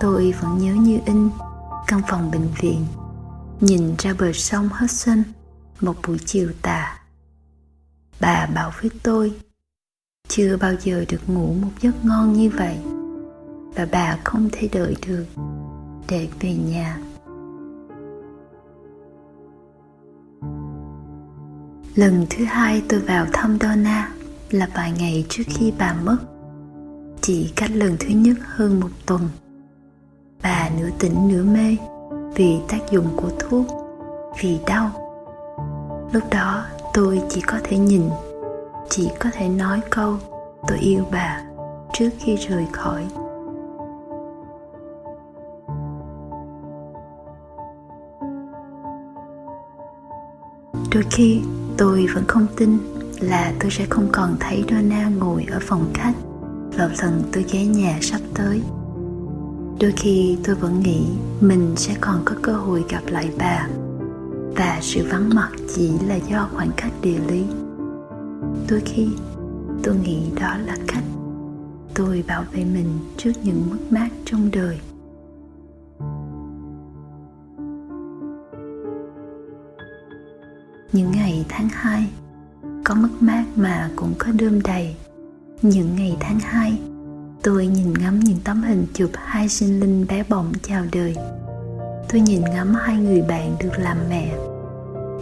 Tôi 0.00 0.34
vẫn 0.40 0.58
nhớ 0.58 0.74
như 0.74 0.98
in, 1.06 1.30
căn 1.86 2.00
phòng 2.08 2.30
bệnh 2.30 2.48
viện. 2.60 2.86
Nhìn 3.60 3.94
ra 3.98 4.14
bờ 4.18 4.32
sông 4.32 4.68
Hudson, 4.72 5.22
một 5.80 5.96
buổi 6.06 6.18
chiều 6.26 6.50
tà. 6.62 6.98
Bà 8.20 8.46
bảo 8.54 8.72
với 8.80 8.90
tôi, 9.02 9.32
chưa 10.28 10.56
bao 10.56 10.72
giờ 10.80 11.04
được 11.08 11.20
ngủ 11.26 11.54
một 11.62 11.70
giấc 11.80 12.04
ngon 12.04 12.32
như 12.32 12.50
vậy. 12.50 12.78
Và 13.74 13.86
bà 13.92 14.18
không 14.24 14.48
thể 14.52 14.68
đợi 14.72 14.96
được 15.06 15.24
để 16.08 16.28
về 16.40 16.54
nhà. 16.54 16.98
Lần 21.94 22.26
thứ 22.30 22.44
hai 22.44 22.82
tôi 22.88 23.00
vào 23.00 23.26
thăm 23.32 23.58
Donna 23.60 24.12
là 24.54 24.68
vài 24.74 24.92
ngày 24.98 25.26
trước 25.28 25.42
khi 25.46 25.72
bà 25.78 25.94
mất. 26.04 26.16
Chỉ 27.20 27.52
cách 27.56 27.70
lần 27.74 27.96
thứ 28.00 28.08
nhất 28.08 28.36
hơn 28.40 28.80
một 28.80 28.88
tuần. 29.06 29.28
Bà 30.42 30.70
nửa 30.78 30.88
tỉnh 30.98 31.28
nửa 31.28 31.42
mê 31.44 31.76
vì 32.34 32.58
tác 32.68 32.78
dụng 32.90 33.06
của 33.16 33.30
thuốc, 33.38 33.66
vì 34.40 34.58
đau. 34.66 34.90
Lúc 36.12 36.22
đó 36.30 36.64
tôi 36.94 37.20
chỉ 37.28 37.40
có 37.40 37.58
thể 37.64 37.78
nhìn, 37.78 38.02
chỉ 38.88 39.10
có 39.20 39.30
thể 39.32 39.48
nói 39.48 39.80
câu 39.90 40.16
tôi 40.68 40.78
yêu 40.78 41.04
bà 41.12 41.42
trước 41.92 42.10
khi 42.18 42.36
rời 42.36 42.66
khỏi. 42.72 43.06
Đôi 50.94 51.04
khi 51.10 51.42
tôi 51.76 52.06
vẫn 52.14 52.24
không 52.28 52.46
tin 52.56 52.78
là 53.24 53.52
tôi 53.60 53.70
sẽ 53.70 53.86
không 53.90 54.08
còn 54.12 54.36
thấy 54.40 54.64
Donna 54.70 55.08
ngồi 55.08 55.46
ở 55.50 55.58
phòng 55.62 55.90
khách 55.94 56.14
vào 56.76 56.88
lần 57.02 57.22
tôi 57.32 57.44
ghé 57.52 57.64
nhà 57.64 57.98
sắp 58.02 58.20
tới. 58.34 58.62
Đôi 59.80 59.92
khi 59.96 60.38
tôi 60.44 60.54
vẫn 60.54 60.80
nghĩ 60.80 61.06
mình 61.40 61.72
sẽ 61.76 61.94
còn 62.00 62.22
có 62.24 62.34
cơ 62.42 62.52
hội 62.52 62.84
gặp 62.88 63.02
lại 63.06 63.30
bà 63.38 63.68
và 64.56 64.78
sự 64.82 65.06
vắng 65.10 65.30
mặt 65.34 65.50
chỉ 65.74 65.92
là 66.06 66.14
do 66.14 66.48
khoảng 66.54 66.70
cách 66.76 66.92
địa 67.02 67.18
lý. 67.28 67.44
Đôi 68.68 68.80
khi 68.84 69.08
tôi 69.82 69.96
nghĩ 69.96 70.30
đó 70.40 70.56
là 70.66 70.76
cách 70.86 71.04
tôi 71.94 72.24
bảo 72.28 72.44
vệ 72.52 72.64
mình 72.64 72.98
trước 73.16 73.32
những 73.42 73.70
mất 73.70 73.78
mát 73.90 74.08
trong 74.24 74.50
đời. 74.52 74.78
Những 80.92 81.10
ngày 81.10 81.44
tháng 81.48 81.68
2 81.72 82.10
có 82.84 82.94
mất 82.94 83.08
mát 83.20 83.44
mà 83.56 83.90
cũng 83.96 84.14
có 84.18 84.26
đơm 84.38 84.62
đầy. 84.62 84.96
Những 85.62 85.96
ngày 85.96 86.16
tháng 86.20 86.38
2 86.40 86.78
tôi 87.42 87.66
nhìn 87.66 87.94
ngắm 88.00 88.20
những 88.20 88.38
tấm 88.44 88.62
hình 88.62 88.86
chụp 88.94 89.10
hai 89.14 89.48
sinh 89.48 89.80
linh 89.80 90.06
bé 90.08 90.24
bỏng 90.28 90.52
chào 90.62 90.84
đời. 90.92 91.14
Tôi 92.08 92.20
nhìn 92.20 92.42
ngắm 92.44 92.74
hai 92.74 92.96
người 92.96 93.22
bạn 93.22 93.56
được 93.60 93.78
làm 93.78 93.96
mẹ, 94.08 94.34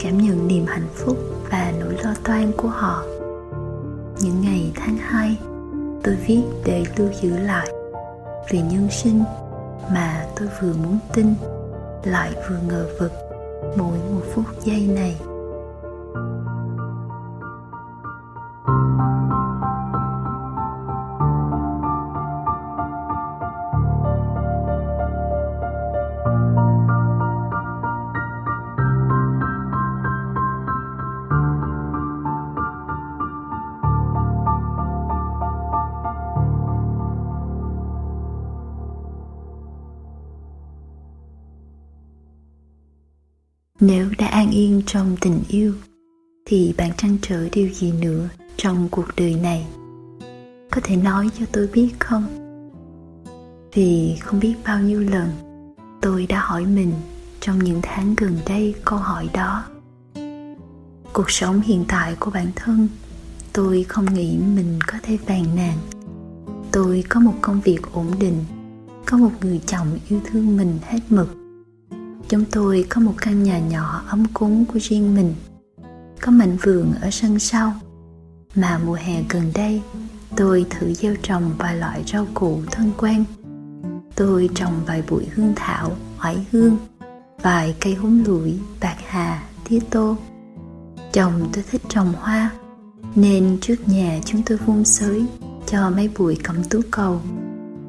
cảm 0.01 0.19
nhận 0.19 0.49
niềm 0.49 0.65
hạnh 0.67 0.89
phúc 0.95 1.17
và 1.51 1.73
nỗi 1.81 1.95
lo 2.05 2.15
toan 2.25 2.53
của 2.57 2.69
họ. 2.69 3.05
Những 4.21 4.41
ngày 4.41 4.73
tháng 4.75 4.97
2 4.97 5.37
tôi 6.03 6.17
viết 6.27 6.43
để 6.65 6.85
lưu 6.97 7.09
giữ 7.23 7.39
lại 7.39 7.69
về 8.51 8.59
nhân 8.59 8.89
sinh 8.91 9.25
mà 9.95 10.27
tôi 10.37 10.49
vừa 10.63 10.73
muốn 10.73 10.99
tin, 11.15 11.35
lại 12.05 12.33
vừa 12.49 12.59
ngờ 12.69 12.89
vực 13.01 13.13
mỗi 13.77 13.99
một 14.15 14.23
phút 14.35 14.45
giây 14.65 14.87
này. 14.87 15.17
Nếu 43.83 44.09
đã 44.19 44.27
an 44.27 44.51
yên 44.51 44.83
trong 44.87 45.17
tình 45.21 45.43
yêu, 45.49 45.75
thì 46.47 46.75
bạn 46.79 46.91
trăn 46.97 47.17
trở 47.23 47.49
điều 47.53 47.69
gì 47.69 47.93
nữa 47.93 48.29
trong 48.57 48.89
cuộc 48.91 49.07
đời 49.17 49.35
này? 49.35 49.67
Có 50.71 50.81
thể 50.85 50.97
nói 50.97 51.31
cho 51.39 51.47
tôi 51.53 51.69
biết 51.73 51.91
không? 51.99 52.25
Vì 53.73 54.17
không 54.21 54.41
biết 54.41 54.55
bao 54.65 54.81
nhiêu 54.81 55.01
lần 55.01 55.31
tôi 56.01 56.27
đã 56.27 56.41
hỏi 56.41 56.67
mình 56.67 56.93
trong 57.41 57.59
những 57.59 57.81
tháng 57.83 58.15
gần 58.15 58.39
đây 58.49 58.75
câu 58.85 58.99
hỏi 58.99 59.29
đó. 59.33 59.65
Cuộc 61.13 61.31
sống 61.31 61.61
hiện 61.61 61.85
tại 61.89 62.17
của 62.21 62.31
bản 62.31 62.47
thân, 62.57 62.89
tôi 63.53 63.85
không 63.89 64.15
nghĩ 64.15 64.39
mình 64.57 64.79
có 64.87 64.99
thể 65.03 65.17
phàn 65.27 65.45
nàn. 65.57 65.79
Tôi 66.73 67.05
có 67.09 67.21
một 67.21 67.35
công 67.41 67.61
việc 67.61 67.81
ổn 67.93 68.07
định, 68.21 68.45
có 69.07 69.17
một 69.17 69.31
người 69.41 69.61
chồng 69.67 69.99
yêu 70.09 70.21
thương 70.25 70.57
mình 70.57 70.79
hết 70.83 71.01
mực 71.09 71.42
chúng 72.29 72.45
tôi 72.53 72.85
có 72.89 73.01
một 73.01 73.15
căn 73.21 73.43
nhà 73.43 73.59
nhỏ 73.59 74.03
ấm 74.09 74.25
cúng 74.35 74.65
của 74.65 74.79
riêng 74.83 75.15
mình, 75.15 75.35
có 76.21 76.33
mảnh 76.33 76.57
vườn 76.63 76.93
ở 77.01 77.11
sân 77.11 77.39
sau. 77.39 77.75
Mà 78.55 78.81
mùa 78.87 78.95
hè 78.95 79.23
gần 79.29 79.51
đây, 79.55 79.83
tôi 80.37 80.67
thử 80.71 80.93
gieo 80.93 81.15
trồng 81.23 81.51
vài 81.59 81.77
loại 81.77 82.05
rau 82.07 82.27
củ 82.35 82.63
thân 82.71 82.91
quen. 82.99 83.25
Tôi 84.15 84.49
trồng 84.55 84.85
vài 84.87 85.03
bụi 85.11 85.27
hương 85.35 85.53
thảo, 85.57 85.97
oải 86.23 86.47
hương, 86.51 86.77
vài 87.43 87.75
cây 87.81 87.95
húng 87.95 88.25
lủi, 88.27 88.59
bạc 88.81 88.97
hà, 89.07 89.43
tía 89.69 89.79
tô. 89.91 90.17
Chồng 91.13 91.49
tôi 91.53 91.65
thích 91.71 91.83
trồng 91.89 92.13
hoa, 92.21 92.51
nên 93.15 93.59
trước 93.61 93.89
nhà 93.89 94.21
chúng 94.25 94.43
tôi 94.43 94.59
vun 94.59 94.85
sới, 94.85 95.27
cho 95.67 95.91
mấy 95.91 96.11
bụi 96.19 96.39
cẩm 96.43 96.65
tú 96.65 96.81
cầu, 96.91 97.21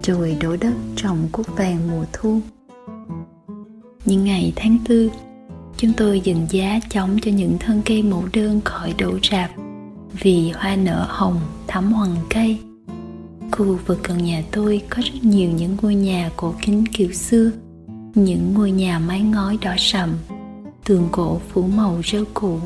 rồi 0.04 0.38
đổ 0.42 0.56
đất 0.62 0.74
trồng 0.96 1.28
cúc 1.32 1.58
vàng 1.58 1.92
mùa 1.92 2.06
thu 2.14 2.42
những 4.06 4.24
ngày 4.24 4.54
tháng 4.56 4.78
tư, 4.86 5.12
chúng 5.78 5.94
tôi 5.98 6.20
dừng 6.20 6.46
giá 6.50 6.80
chống 6.90 7.18
cho 7.22 7.32
những 7.32 7.58
thân 7.60 7.82
cây 7.86 8.04
mẫu 8.04 8.24
đơn 8.34 8.62
khỏi 8.66 8.94
đổ 8.98 9.20
rạp 9.32 9.52
vì 10.20 10.52
hoa 10.52 10.76
nở 10.76 11.06
hồng, 11.10 11.40
thắm 11.68 11.94
hoàng 11.94 12.16
cây. 12.30 12.58
Khu 13.52 13.78
vực 13.86 14.04
gần 14.04 14.18
nhà 14.18 14.44
tôi 14.52 14.82
có 14.90 15.02
rất 15.06 15.24
nhiều 15.24 15.52
những 15.52 15.78
ngôi 15.82 15.96
nhà 15.96 16.30
cổ 16.38 16.56
kính 16.62 16.86
kiểu 16.94 17.12
xưa, 17.12 17.52
những 18.16 18.54
ngôi 18.54 18.72
nhà 18.72 19.00
mái 19.00 19.22
ngói 19.22 19.58
đỏ 19.62 19.76
sậm, 19.78 20.10
tường 20.86 21.10
gỗ 21.12 21.42
phủ 21.50 21.64
màu 21.64 22.02
rêu 22.04 22.26
cũ. 22.34 22.60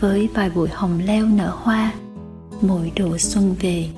Với 0.00 0.28
vài 0.34 0.50
bụi 0.50 0.68
hồng 0.72 1.00
leo 1.04 1.26
nở 1.26 1.56
hoa, 1.56 1.92
mỗi 2.60 2.92
độ 2.96 3.18
xuân 3.18 3.54
về, 3.60 3.88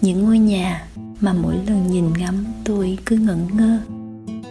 những 0.00 0.24
ngôi 0.24 0.38
nhà 0.38 0.88
mà 1.20 1.32
mỗi 1.32 1.54
lần 1.66 1.86
nhìn 1.86 2.12
ngắm 2.18 2.44
tôi 2.64 2.98
cứ 3.06 3.16
ngẩn 3.16 3.46
ngơ 3.56 3.78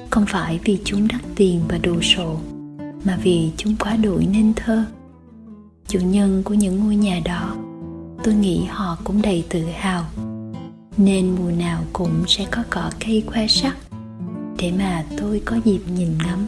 không 0.09 0.25
phải 0.27 0.59
vì 0.63 0.79
chúng 0.83 1.07
đắt 1.07 1.21
tiền 1.35 1.61
và 1.69 1.77
đồ 1.77 2.01
sộ, 2.01 2.39
mà 3.05 3.17
vì 3.23 3.51
chúng 3.57 3.75
quá 3.79 3.95
đổi 3.95 4.25
nên 4.25 4.53
thơ. 4.53 4.85
Chủ 5.87 5.99
nhân 5.99 6.43
của 6.43 6.53
những 6.53 6.79
ngôi 6.79 6.95
nhà 6.95 7.21
đó, 7.25 7.55
tôi 8.23 8.33
nghĩ 8.33 8.65
họ 8.69 8.97
cũng 9.03 9.21
đầy 9.21 9.45
tự 9.49 9.63
hào. 9.65 10.05
Nên 10.97 11.35
mùa 11.35 11.51
nào 11.51 11.83
cũng 11.93 12.23
sẽ 12.27 12.45
có 12.51 12.63
cỏ 12.69 12.91
cây 13.05 13.23
khoe 13.27 13.47
sắc, 13.47 13.77
để 14.57 14.71
mà 14.71 15.05
tôi 15.17 15.41
có 15.45 15.57
dịp 15.65 15.81
nhìn 15.95 16.09
ngắm. 16.17 16.47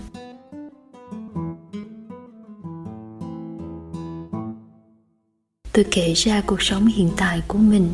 Tôi 5.74 5.86
kể 5.92 6.14
ra 6.14 6.42
cuộc 6.42 6.62
sống 6.62 6.86
hiện 6.86 7.10
tại 7.18 7.42
của 7.48 7.58
mình, 7.58 7.92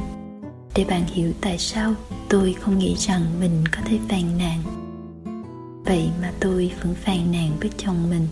để 0.76 0.86
bạn 0.86 1.04
hiểu 1.08 1.32
tại 1.42 1.58
sao 1.58 1.94
tôi 2.30 2.54
không 2.54 2.80
nghĩ 2.80 2.96
rằng 2.98 3.22
mình 3.40 3.64
có 3.76 3.82
thể 3.86 4.00
phàn 4.10 4.38
nàn 4.38 4.85
vậy 5.86 6.10
mà 6.22 6.32
tôi 6.40 6.72
vẫn 6.82 6.96
phàn 6.96 7.32
nàn 7.32 7.52
với 7.62 7.70
chồng 7.78 8.10
mình, 8.10 8.28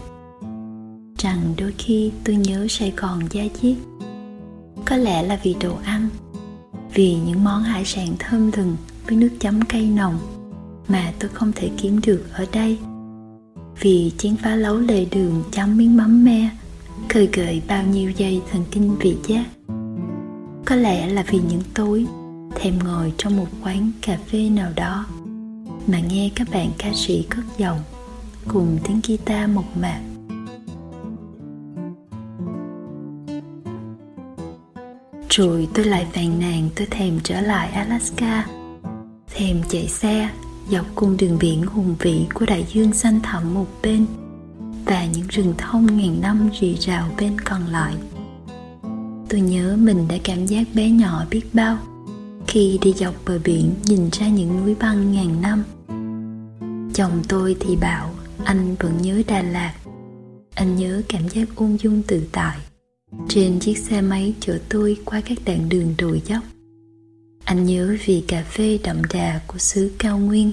rằng 1.17 1.53
đôi 1.57 1.73
khi 1.77 2.11
tôi 2.23 2.35
nhớ 2.35 2.67
sài 2.69 2.93
gòn 2.97 3.19
da 3.31 3.43
diết. 3.61 3.75
Có 4.85 4.97
lẽ 4.97 5.23
là 5.23 5.39
vì 5.43 5.55
đồ 5.61 5.75
ăn, 5.83 6.09
vì 6.93 7.15
những 7.15 7.43
món 7.43 7.63
hải 7.63 7.85
sản 7.85 8.07
thơm 8.19 8.51
lừng 8.57 8.77
với 9.07 9.17
nước 9.17 9.29
chấm 9.39 9.61
cay 9.61 9.85
nồng 9.85 10.17
mà 10.87 11.13
tôi 11.19 11.29
không 11.33 11.51
thể 11.55 11.69
kiếm 11.77 11.99
được 12.05 12.23
ở 12.33 12.45
đây. 12.53 12.77
Vì 13.79 14.11
chén 14.17 14.35
phá 14.35 14.55
lấu 14.55 14.77
lề 14.77 15.05
đường 15.05 15.43
chấm 15.51 15.77
miếng 15.77 15.97
mắm 15.97 16.25
me, 16.25 16.49
khơi 17.09 17.29
gợi 17.33 17.61
bao 17.67 17.83
nhiêu 17.83 18.11
dây 18.11 18.41
thần 18.51 18.63
kinh 18.71 18.95
vị 18.99 19.17
giác. 19.27 19.45
Có 20.65 20.75
lẽ 20.75 21.07
là 21.07 21.23
vì 21.27 21.39
những 21.49 21.61
tối 21.73 22.05
thèm 22.55 22.79
ngồi 22.83 23.13
trong 23.17 23.37
một 23.37 23.47
quán 23.63 23.91
cà 24.01 24.17
phê 24.27 24.49
nào 24.49 24.71
đó 24.75 25.05
mà 25.87 25.99
nghe 25.99 26.29
các 26.35 26.47
bạn 26.51 26.71
ca 26.77 26.89
sĩ 26.93 27.25
cất 27.29 27.45
giọng 27.57 27.79
cùng 28.47 28.77
tiếng 28.83 28.99
guitar 29.07 29.49
mộc 29.49 29.77
mạc. 29.77 30.01
Rồi 35.29 35.67
tôi 35.73 35.85
lại 35.85 36.07
phàn 36.13 36.39
nàn 36.39 36.69
tôi 36.75 36.87
thèm 36.91 37.19
trở 37.23 37.41
lại 37.41 37.67
alaska, 37.71 38.45
thèm 39.35 39.61
chạy 39.69 39.87
xe 39.87 40.29
dọc 40.69 40.85
cung 40.95 41.17
đường 41.17 41.37
biển 41.39 41.63
hùng 41.63 41.95
vĩ 41.99 42.25
của 42.33 42.45
đại 42.45 42.65
dương 42.73 42.93
xanh 42.93 43.19
thẳm 43.23 43.53
một 43.53 43.67
bên 43.83 44.05
và 44.85 45.05
những 45.05 45.27
rừng 45.29 45.53
thông 45.57 45.97
ngàn 45.97 46.21
năm 46.21 46.49
rì 46.59 46.75
rào 46.75 47.09
bên 47.19 47.39
còn 47.41 47.67
lại. 47.67 47.93
Tôi 49.29 49.41
nhớ 49.41 49.77
mình 49.79 50.07
đã 50.07 50.15
cảm 50.23 50.45
giác 50.45 50.67
bé 50.73 50.89
nhỏ 50.89 51.25
biết 51.29 51.41
bao 51.53 51.77
khi 52.53 52.79
đi 52.81 52.93
dọc 52.93 53.15
bờ 53.25 53.39
biển 53.43 53.73
nhìn 53.85 54.09
ra 54.11 54.27
những 54.27 54.57
núi 54.57 54.75
băng 54.79 55.11
ngàn 55.11 55.41
năm. 55.41 55.63
Chồng 56.93 57.21
tôi 57.27 57.55
thì 57.59 57.75
bảo, 57.75 58.13
anh 58.45 58.75
vẫn 58.79 58.97
nhớ 59.01 59.21
đà 59.27 59.41
lạt. 59.41 59.73
Anh 60.55 60.75
nhớ 60.75 61.01
cảm 61.09 61.29
giác 61.29 61.47
ung 61.55 61.77
dung 61.81 62.01
tự 62.07 62.23
tại. 62.31 62.57
Trên 63.29 63.59
chiếc 63.59 63.77
xe 63.77 64.01
máy 64.01 64.33
chở 64.39 64.59
tôi 64.69 64.97
qua 65.05 65.21
các 65.21 65.37
đoạn 65.45 65.69
đường 65.69 65.93
đồi 65.97 66.21
dốc. 66.25 66.43
Anh 67.43 67.65
nhớ 67.65 67.97
vị 68.05 68.23
cà 68.27 68.43
phê 68.43 68.79
đậm 68.83 69.01
đà 69.13 69.41
của 69.47 69.57
xứ 69.57 69.91
cao 69.97 70.17
nguyên. 70.17 70.51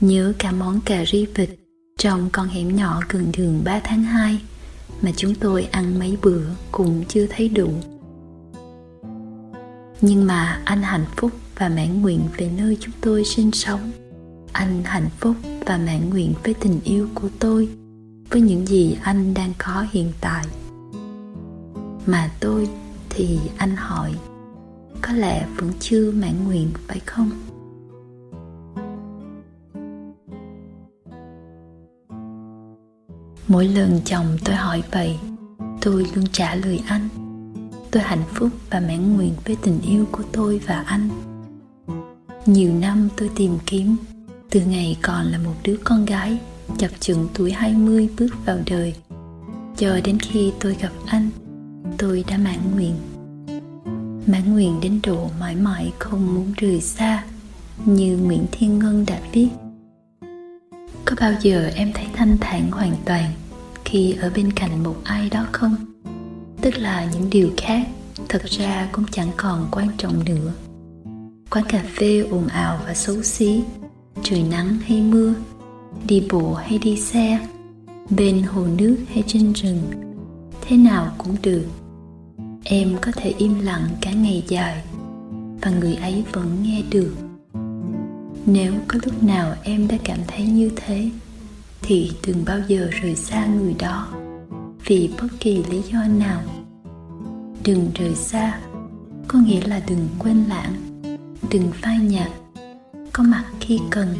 Nhớ 0.00 0.32
cả 0.38 0.52
món 0.52 0.80
cà 0.80 1.04
ri 1.04 1.26
vịt 1.34 1.50
trong 1.98 2.28
con 2.32 2.48
hẻm 2.48 2.76
nhỏ 2.76 3.00
gần 3.08 3.32
đường 3.38 3.62
3 3.64 3.80
tháng 3.84 4.02
2 4.02 4.38
mà 5.02 5.10
chúng 5.16 5.34
tôi 5.34 5.64
ăn 5.64 5.98
mấy 5.98 6.16
bữa 6.22 6.42
cũng 6.72 7.04
chưa 7.08 7.26
thấy 7.30 7.48
đủ 7.48 7.70
nhưng 10.00 10.26
mà 10.26 10.60
anh 10.64 10.82
hạnh 10.82 11.04
phúc 11.16 11.30
và 11.58 11.68
mãn 11.68 12.02
nguyện 12.02 12.20
về 12.36 12.50
nơi 12.58 12.76
chúng 12.80 12.94
tôi 13.00 13.24
sinh 13.24 13.52
sống. 13.52 13.90
Anh 14.52 14.82
hạnh 14.84 15.08
phúc 15.20 15.36
và 15.66 15.78
mãn 15.78 16.10
nguyện 16.10 16.34
với 16.44 16.54
tình 16.54 16.80
yêu 16.84 17.08
của 17.14 17.28
tôi, 17.38 17.68
với 18.30 18.40
những 18.40 18.66
gì 18.66 18.96
anh 19.02 19.34
đang 19.34 19.52
có 19.58 19.86
hiện 19.90 20.12
tại. 20.20 20.46
Mà 22.06 22.30
tôi 22.40 22.68
thì 23.10 23.38
anh 23.56 23.76
hỏi, 23.76 24.12
có 25.02 25.12
lẽ 25.12 25.46
vẫn 25.56 25.72
chưa 25.80 26.10
mãn 26.10 26.44
nguyện 26.44 26.70
phải 26.88 27.00
không? 27.06 27.30
Mỗi 33.48 33.68
lần 33.68 34.00
chồng 34.04 34.26
tôi 34.44 34.56
hỏi 34.56 34.82
vậy, 34.92 35.18
tôi 35.80 36.06
luôn 36.14 36.24
trả 36.32 36.54
lời 36.54 36.82
anh 36.86 37.25
tôi 37.90 38.02
hạnh 38.02 38.22
phúc 38.34 38.48
và 38.70 38.80
mãn 38.80 39.16
nguyện 39.16 39.32
với 39.44 39.56
tình 39.62 39.80
yêu 39.80 40.06
của 40.12 40.22
tôi 40.32 40.60
và 40.66 40.80
anh. 40.86 41.08
Nhiều 42.46 42.72
năm 42.74 43.08
tôi 43.16 43.30
tìm 43.36 43.58
kiếm, 43.66 43.96
từ 44.50 44.60
ngày 44.60 44.96
còn 45.02 45.26
là 45.26 45.38
một 45.38 45.54
đứa 45.64 45.76
con 45.84 46.04
gái, 46.04 46.38
chập 46.78 46.90
chững 47.00 47.28
tuổi 47.34 47.52
20 47.52 48.08
bước 48.18 48.30
vào 48.46 48.58
đời. 48.70 48.94
Cho 49.76 50.00
đến 50.04 50.18
khi 50.20 50.52
tôi 50.60 50.76
gặp 50.80 50.92
anh, 51.06 51.30
tôi 51.98 52.24
đã 52.28 52.38
mãn 52.38 52.58
nguyện. 52.74 52.94
Mãn 54.26 54.52
nguyện 54.52 54.80
đến 54.80 55.00
độ 55.02 55.30
mãi 55.40 55.54
mãi 55.54 55.92
không 55.98 56.34
muốn 56.34 56.52
rời 56.56 56.80
xa, 56.80 57.24
như 57.84 58.18
nguyễn 58.18 58.46
thiên 58.52 58.78
ngân 58.78 59.06
đã 59.06 59.20
viết. 59.32 59.48
Có 61.04 61.16
bao 61.20 61.32
giờ 61.40 61.70
em 61.74 61.92
thấy 61.94 62.06
thanh 62.12 62.36
thản 62.40 62.70
hoàn 62.70 62.96
toàn 63.04 63.32
khi 63.84 64.12
ở 64.20 64.30
bên 64.34 64.52
cạnh 64.52 64.82
một 64.82 64.96
ai 65.04 65.30
đó 65.30 65.46
không? 65.52 65.76
Tức 66.66 66.78
là 66.78 67.08
những 67.12 67.30
điều 67.30 67.50
khác, 67.56 67.86
thật 68.28 68.42
ra 68.44 68.88
cũng 68.92 69.04
chẳng 69.10 69.30
còn 69.36 69.68
quan 69.72 69.88
trọng 69.98 70.24
nữa. 70.24 70.52
Quán 71.50 71.64
cà 71.68 71.84
phê 71.96 72.18
ồn 72.30 72.46
ào 72.46 72.80
và 72.86 72.94
xấu 72.94 73.22
xí, 73.22 73.62
trời 74.22 74.42
nắng 74.42 74.78
hay 74.86 75.02
mưa, 75.02 75.34
đi 76.06 76.26
bộ 76.30 76.54
hay 76.54 76.78
đi 76.78 76.96
xe, 76.96 77.38
bên 78.10 78.42
hồ 78.42 78.66
nước 78.78 78.96
hay 79.12 79.24
trên 79.26 79.52
rừng, 79.52 79.82
thế 80.60 80.76
nào 80.76 81.12
cũng 81.18 81.36
được. 81.42 81.64
Em 82.64 82.96
có 83.00 83.12
thể 83.12 83.34
im 83.38 83.60
lặng 83.60 83.88
cả 84.00 84.12
ngày 84.12 84.44
dài, 84.48 84.82
và 85.62 85.70
người 85.70 85.94
ấy 85.94 86.24
vẫn 86.32 86.62
nghe 86.62 86.82
được. 86.90 87.14
Nếu 88.46 88.72
có 88.88 88.98
lúc 89.04 89.22
nào 89.22 89.54
em 89.62 89.88
đã 89.88 89.96
cảm 90.04 90.18
thấy 90.26 90.46
như 90.46 90.70
thế, 90.76 91.10
thì 91.82 92.12
đừng 92.26 92.44
bao 92.44 92.58
giờ 92.68 92.88
rời 93.02 93.16
xa 93.16 93.46
người 93.46 93.74
đó 93.78 94.08
vì 94.86 95.10
bất 95.20 95.28
kỳ 95.40 95.64
lý 95.70 95.82
do 95.82 96.04
nào. 96.04 96.42
Đừng 97.64 97.90
rời 97.94 98.14
xa, 98.14 98.60
có 99.28 99.38
nghĩa 99.38 99.60
là 99.66 99.80
đừng 99.88 100.08
quên 100.18 100.44
lãng, 100.48 100.74
đừng 101.50 101.70
phai 101.72 101.98
nhạt, 101.98 102.30
có 103.12 103.22
mặt 103.22 103.44
khi 103.60 103.80
cần 103.90 104.14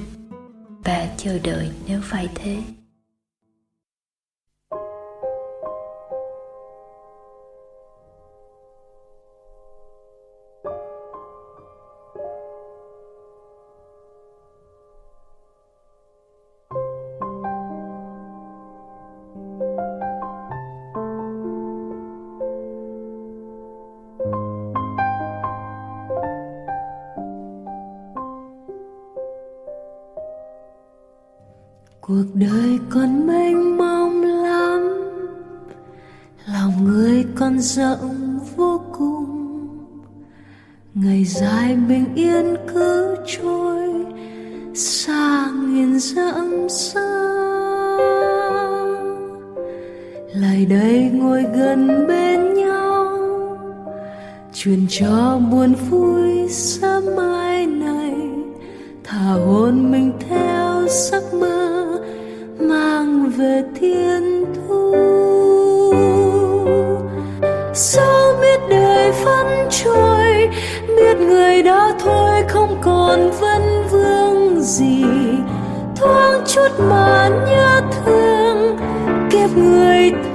và 0.84 1.08
chờ 1.16 1.38
đợi 1.38 1.70
nếu 1.86 2.00
phải 2.02 2.28
thế. 2.34 2.62
Đời 32.38 32.78
còn 32.90 33.26
mênh 33.26 33.76
mông 33.78 34.22
lắm. 34.22 34.80
Lòng 36.52 36.84
người 36.84 37.24
còn 37.34 37.58
rộng 37.58 38.38
vô 38.56 38.80
cùng. 38.98 39.58
Ngày 40.94 41.24
dài 41.24 41.76
bình 41.88 42.14
yên 42.14 42.56
cứ 42.74 43.16
trôi 43.26 44.06
xa 44.74 45.50
nghìn 45.66 46.00
dặm 46.00 46.68
xa. 46.68 47.26
Lại 50.34 50.66
đây 50.70 51.10
ngồi 51.12 51.44
gần 51.54 52.06
bên 52.08 52.54
nhau, 52.54 53.18
truyền 54.54 54.86
cho 54.88 55.40
buồn 55.50 55.74
vui 55.90 56.48
sớm 56.48 57.04
mai 57.16 57.66
này. 57.66 58.14
Thả 59.04 59.32
hồn 59.32 59.90
mình 59.92 60.12
theo 60.28 60.86
giấc 60.88 61.34
mơ 61.34 61.55
về 63.36 63.62
thiên 63.80 64.44
thu. 64.54 64.92
Sao 67.74 68.34
biết 68.40 68.60
đời 68.70 69.12
vẫn 69.24 69.68
trôi, 69.70 70.48
biết 70.86 71.16
người 71.16 71.62
đã 71.62 71.92
thôi 71.98 72.44
không 72.48 72.78
còn 72.82 73.30
vấn 73.40 73.88
vương 73.90 74.60
gì. 74.60 75.04
Thoáng 75.96 76.44
chút 76.46 76.68
mà 76.78 77.28
nhớ 77.28 77.80
thương, 77.90 78.76
kiếp 79.30 79.56
người 79.56 80.10
ta 80.10 80.25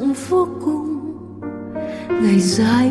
rộng 0.00 0.14
vô 0.28 0.48
cùng 0.64 1.00
ngày 2.08 2.40
dài 2.40 2.89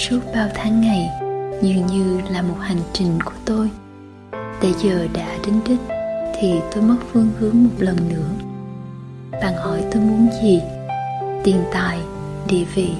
suốt 0.00 0.20
bao 0.34 0.48
tháng 0.54 0.80
ngày, 0.80 1.10
dường 1.62 1.86
như 1.86 2.20
là 2.30 2.42
một 2.42 2.56
hành 2.60 2.80
trình 2.92 3.18
của 3.24 3.32
tôi. 3.44 3.70
Để 4.62 4.72
giờ 4.82 5.06
đã 5.12 5.36
đến 5.46 5.60
đích, 5.68 5.80
thì 6.40 6.60
tôi 6.74 6.82
mất 6.82 6.96
phương 7.12 7.30
hướng 7.38 7.64
một 7.64 7.70
lần 7.78 7.96
nữa. 8.08 8.28
Bạn 9.32 9.54
hỏi 9.54 9.84
tôi 9.92 10.02
muốn 10.02 10.28
gì? 10.42 10.60
Tiền 11.44 11.64
tài, 11.72 11.98
địa 12.48 12.64
vị, 12.74 12.90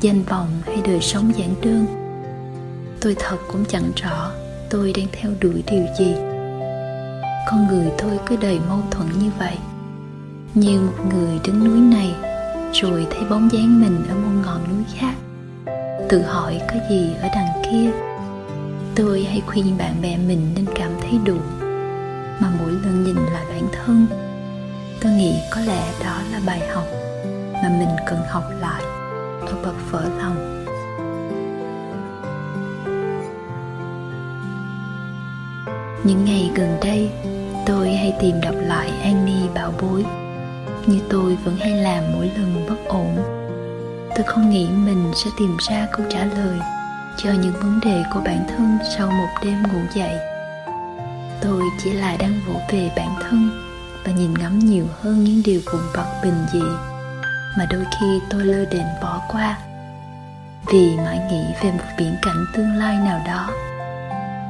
danh 0.00 0.22
vọng 0.22 0.48
hay 0.66 0.76
đời 0.84 1.00
sống 1.00 1.32
giản 1.36 1.54
đơn? 1.62 1.86
Tôi 3.00 3.16
thật 3.18 3.36
cũng 3.52 3.64
chẳng 3.68 3.92
rõ 3.96 4.30
tôi 4.70 4.92
đang 4.96 5.06
theo 5.12 5.30
đuổi 5.40 5.62
điều 5.70 5.86
gì. 5.98 6.14
Con 7.50 7.66
người 7.68 7.86
tôi 7.98 8.18
cứ 8.26 8.36
đầy 8.36 8.60
mâu 8.68 8.78
thuẫn 8.90 9.08
như 9.18 9.30
vậy. 9.38 9.58
Như 10.54 10.80
một 10.80 11.04
người 11.14 11.40
đứng 11.44 11.64
núi 11.64 11.80
này, 11.80 12.14
rồi 12.72 13.06
thấy 13.10 13.24
bóng 13.30 13.52
dáng 13.52 13.80
mình 13.80 14.04
ở 14.08 14.14
một 14.14 14.42
ngọn 14.44 14.60
núi 14.68 14.84
khác 14.94 15.14
tự 16.08 16.22
hỏi 16.22 16.60
có 16.68 16.74
gì 16.90 17.14
ở 17.22 17.28
đằng 17.34 17.62
kia. 17.62 17.90
Tôi 18.94 19.26
hay 19.30 19.42
khuyên 19.46 19.78
bạn 19.78 20.02
bè 20.02 20.16
mình 20.16 20.52
nên 20.56 20.66
cảm 20.74 20.90
thấy 21.00 21.18
đủ, 21.24 21.36
mà 22.40 22.48
mỗi 22.60 22.70
lần 22.70 23.04
nhìn 23.04 23.16
lại 23.16 23.44
bản 23.48 23.68
thân, 23.72 24.06
tôi 25.00 25.12
nghĩ 25.12 25.34
có 25.50 25.60
lẽ 25.60 25.92
đó 26.04 26.18
là 26.32 26.40
bài 26.46 26.60
học 26.74 26.84
mà 27.52 27.68
mình 27.78 27.88
cần 28.06 28.18
học 28.28 28.44
lại 28.60 28.82
ở 29.40 29.54
bậc 29.64 29.74
vỡ 29.90 30.02
lòng. 30.18 30.64
Những 36.04 36.24
ngày 36.24 36.50
gần 36.54 36.76
đây, 36.82 37.10
tôi 37.66 37.92
hay 37.92 38.14
tìm 38.20 38.40
đọc 38.40 38.54
lại 38.58 38.90
Annie 39.02 39.48
bảo 39.54 39.72
bối, 39.82 40.04
như 40.86 41.00
tôi 41.10 41.36
vẫn 41.44 41.56
hay 41.56 41.70
làm 41.70 42.04
mỗi 42.12 42.30
lần 42.36 42.66
bất 42.68 42.88
ổn 42.88 43.43
tôi 44.14 44.24
không 44.24 44.50
nghĩ 44.50 44.68
mình 44.68 45.12
sẽ 45.14 45.30
tìm 45.38 45.56
ra 45.68 45.86
câu 45.92 46.06
trả 46.10 46.24
lời 46.24 46.58
cho 47.16 47.30
những 47.32 47.52
vấn 47.52 47.80
đề 47.84 48.02
của 48.14 48.20
bản 48.20 48.46
thân 48.48 48.78
sau 48.96 49.10
một 49.10 49.28
đêm 49.44 49.62
ngủ 49.62 49.80
dậy. 49.94 50.16
Tôi 51.40 51.62
chỉ 51.78 51.92
là 51.92 52.16
đang 52.16 52.40
vỗ 52.46 52.60
về 52.72 52.90
bản 52.96 53.14
thân 53.20 53.50
và 54.04 54.12
nhìn 54.12 54.34
ngắm 54.34 54.58
nhiều 54.58 54.86
hơn 55.00 55.24
những 55.24 55.42
điều 55.44 55.60
vụn 55.72 55.82
vặt 55.94 56.06
bình 56.22 56.46
dị 56.52 56.62
mà 57.58 57.66
đôi 57.70 57.84
khi 58.00 58.20
tôi 58.30 58.44
lơ 58.44 58.64
đễnh 58.64 58.86
bỏ 59.02 59.20
qua. 59.28 59.58
Vì 60.66 60.96
mãi 60.96 61.20
nghĩ 61.30 61.44
về 61.62 61.70
một 61.72 61.84
viễn 61.98 62.16
cảnh 62.22 62.44
tương 62.54 62.76
lai 62.76 62.96
nào 62.96 63.20
đó. 63.26 63.50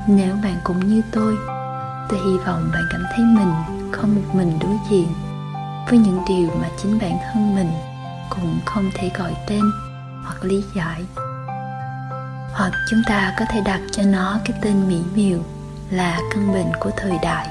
Nếu 0.09 0.37
bạn 0.43 0.57
cũng 0.65 0.89
như 0.89 1.03
tôi 1.13 1.37
tôi 2.09 2.19
hy 2.19 2.39
vọng 2.47 2.71
bạn 2.73 2.83
cảm 2.91 3.05
thấy 3.17 3.25
mình 3.25 3.53
không 3.93 4.15
một 4.15 4.35
mình 4.35 4.59
đối 4.61 4.77
diện 4.91 5.09
với 5.89 5.99
những 5.99 6.21
điều 6.29 6.49
mà 6.61 6.69
chính 6.83 6.99
bản 6.99 7.19
thân 7.25 7.55
mình 7.55 7.71
cũng 8.35 8.59
không 8.65 8.91
thể 8.95 9.11
gọi 9.19 9.35
tên 9.47 9.63
hoặc 10.25 10.45
lý 10.45 10.65
giải. 10.77 11.05
Hoặc 12.53 12.73
chúng 12.91 13.03
ta 13.07 13.35
có 13.39 13.45
thể 13.51 13.61
đặt 13.61 13.81
cho 13.93 14.03
nó 14.03 14.39
cái 14.45 14.59
tên 14.63 14.89
mỹ 14.89 15.03
miều 15.15 15.39
là 15.91 16.19
căn 16.31 16.53
bệnh 16.53 16.73
của 16.81 16.91
thời 16.97 17.19
đại. 17.23 17.49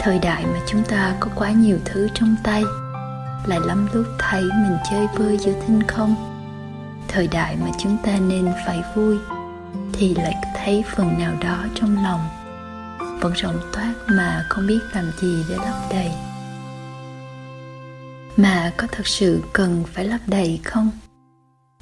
Thời 0.00 0.18
đại 0.18 0.46
mà 0.46 0.58
chúng 0.66 0.84
ta 0.84 1.14
có 1.20 1.30
quá 1.34 1.50
nhiều 1.50 1.78
thứ 1.84 2.08
trong 2.14 2.36
tay 2.44 2.62
lại 3.46 3.60
lắm 3.66 3.88
lúc 3.92 4.06
thấy 4.18 4.42
mình 4.42 4.76
chơi 4.90 5.06
vơi 5.16 5.38
giữa 5.38 5.52
thinh 5.66 5.82
không. 5.88 6.14
Thời 7.08 7.28
đại 7.28 7.56
mà 7.56 7.70
chúng 7.78 7.98
ta 8.04 8.12
nên 8.20 8.52
phải 8.66 8.82
vui, 8.94 9.18
thì 9.92 10.14
lại 10.14 10.34
thấy 10.56 10.84
phần 10.96 11.18
nào 11.18 11.32
đó 11.40 11.64
trong 11.74 12.04
lòng. 12.04 12.28
Vẫn 13.20 13.32
rộng 13.32 13.58
toát 13.72 13.92
mà 14.06 14.44
không 14.48 14.66
biết 14.66 14.80
làm 14.92 15.10
gì 15.20 15.44
để 15.48 15.56
lấp 15.56 15.74
đầy 15.90 16.12
mà 18.42 18.72
có 18.76 18.86
thật 18.92 19.06
sự 19.06 19.42
cần 19.52 19.84
phải 19.92 20.04
lấp 20.04 20.20
đầy 20.26 20.60
không? 20.64 20.90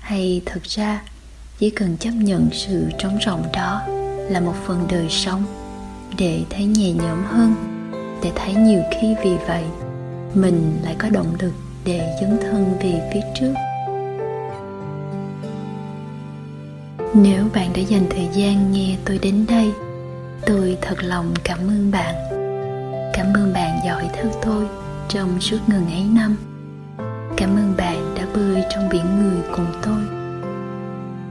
Hay 0.00 0.42
thực 0.46 0.62
ra, 0.62 1.02
chỉ 1.58 1.70
cần 1.70 1.96
chấp 1.96 2.10
nhận 2.10 2.48
sự 2.52 2.84
trống 2.98 3.18
rỗng 3.26 3.42
đó 3.52 3.82
là 4.30 4.40
một 4.40 4.54
phần 4.66 4.86
đời 4.90 5.06
sống 5.10 5.44
để 6.18 6.44
thấy 6.50 6.64
nhẹ 6.64 6.92
nhõm 6.92 7.24
hơn, 7.24 7.54
để 8.22 8.32
thấy 8.36 8.54
nhiều 8.54 8.82
khi 8.90 9.14
vì 9.24 9.36
vậy 9.46 9.64
mình 10.34 10.78
lại 10.84 10.96
có 10.98 11.08
động 11.08 11.36
lực 11.40 11.52
để 11.84 12.16
dấn 12.20 12.38
thân 12.42 12.76
về 12.80 13.10
phía 13.12 13.20
trước. 13.40 13.54
Nếu 17.14 17.48
bạn 17.54 17.72
đã 17.72 17.80
dành 17.82 18.06
thời 18.10 18.28
gian 18.32 18.72
nghe 18.72 18.96
tôi 19.04 19.18
đến 19.18 19.46
đây, 19.48 19.72
tôi 20.46 20.78
thật 20.82 21.02
lòng 21.02 21.34
cảm 21.44 21.58
ơn 21.58 21.90
bạn. 21.90 22.14
Cảm 23.14 23.26
ơn 23.34 23.52
bạn 23.52 23.78
giỏi 23.86 24.08
theo 24.12 24.26
tôi 24.42 24.66
trong 25.08 25.40
suốt 25.40 25.58
ngần 25.66 25.86
ấy 25.86 26.04
năm 26.04 26.36
cảm 27.36 27.56
ơn 27.56 27.74
bạn 27.76 28.14
đã 28.14 28.26
bơi 28.34 28.64
trong 28.70 28.88
biển 28.88 29.04
người 29.18 29.42
cùng 29.56 29.66
tôi. 29.82 30.18